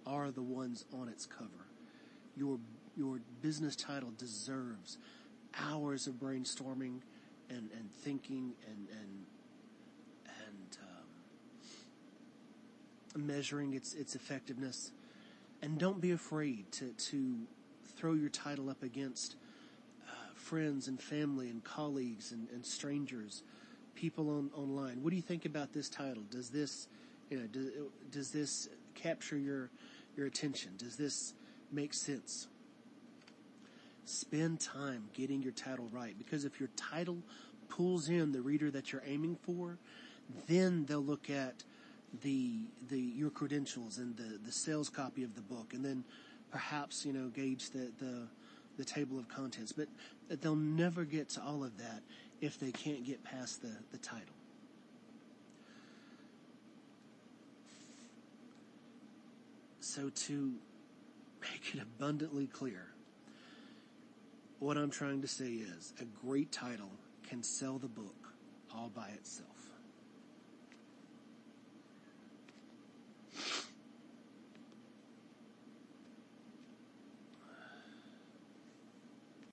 are 0.05 0.31
the 0.31 0.41
ones 0.41 0.85
on 0.93 1.07
its 1.07 1.25
cover. 1.25 1.67
Your, 2.35 2.59
your 2.97 3.19
business 3.41 3.75
title 3.75 4.11
deserves 4.17 4.97
hours 5.59 6.07
of 6.07 6.15
brainstorming 6.15 7.01
and, 7.49 7.69
and 7.77 7.91
thinking 8.03 8.53
and, 8.67 8.87
and, 8.89 9.25
and, 10.47 10.77
um, 13.15 13.27
measuring 13.27 13.73
its, 13.73 13.93
its 13.93 14.15
effectiveness. 14.15 14.91
And 15.61 15.77
don't 15.77 16.01
be 16.01 16.11
afraid 16.11 16.71
to, 16.73 16.93
to 17.09 17.35
throw 18.01 18.13
your 18.13 18.29
title 18.29 18.67
up 18.67 18.81
against 18.81 19.35
uh, 20.09 20.13
friends 20.33 20.87
and 20.87 20.99
family 20.99 21.49
and 21.49 21.63
colleagues 21.63 22.31
and, 22.31 22.47
and 22.51 22.65
strangers, 22.65 23.43
people 23.93 24.27
on, 24.31 24.49
online. 24.55 25.03
What 25.03 25.11
do 25.11 25.15
you 25.15 25.21
think 25.21 25.45
about 25.45 25.71
this 25.71 25.87
title? 25.87 26.23
Does 26.31 26.49
this, 26.49 26.87
you 27.29 27.37
know, 27.37 27.45
does, 27.45 27.69
does 28.11 28.31
this 28.31 28.69
capture 28.95 29.37
your 29.37 29.69
your 30.17 30.25
attention? 30.25 30.71
Does 30.77 30.95
this 30.95 31.35
make 31.71 31.93
sense? 31.93 32.47
Spend 34.05 34.59
time 34.59 35.03
getting 35.13 35.43
your 35.43 35.53
title 35.53 35.87
right 35.91 36.17
because 36.17 36.43
if 36.43 36.59
your 36.59 36.69
title 36.75 37.19
pulls 37.69 38.09
in 38.09 38.31
the 38.31 38.41
reader 38.41 38.71
that 38.71 38.91
you're 38.91 39.03
aiming 39.05 39.37
for, 39.43 39.77
then 40.47 40.85
they'll 40.85 40.99
look 41.05 41.29
at 41.29 41.63
the 42.23 42.61
the 42.89 42.99
your 42.99 43.29
credentials 43.29 43.99
and 43.99 44.17
the 44.17 44.39
the 44.43 44.51
sales 44.51 44.89
copy 44.89 45.23
of 45.23 45.35
the 45.35 45.41
book, 45.41 45.75
and 45.75 45.85
then 45.85 46.03
perhaps 46.51 47.05
you 47.05 47.13
know 47.13 47.27
gauge 47.29 47.71
the 47.71 47.91
the 47.99 48.27
the 48.77 48.85
table 48.85 49.17
of 49.19 49.27
contents. 49.27 49.71
But 49.71 49.87
they'll 50.41 50.55
never 50.55 51.03
get 51.03 51.29
to 51.29 51.41
all 51.41 51.63
of 51.63 51.77
that 51.77 52.01
if 52.41 52.59
they 52.59 52.71
can't 52.71 53.05
get 53.05 53.23
past 53.23 53.61
the 53.61 53.71
the 53.91 53.97
title. 53.97 54.35
So 59.79 60.09
to 60.09 60.53
make 61.41 61.75
it 61.75 61.81
abundantly 61.81 62.47
clear, 62.47 62.87
what 64.59 64.77
I'm 64.77 64.91
trying 64.91 65.21
to 65.21 65.27
say 65.27 65.49
is 65.49 65.93
a 65.99 66.05
great 66.25 66.51
title 66.51 66.91
can 67.27 67.43
sell 67.43 67.77
the 67.77 67.87
book 67.87 68.15
all 68.73 68.89
by 68.95 69.09
itself. 69.09 69.50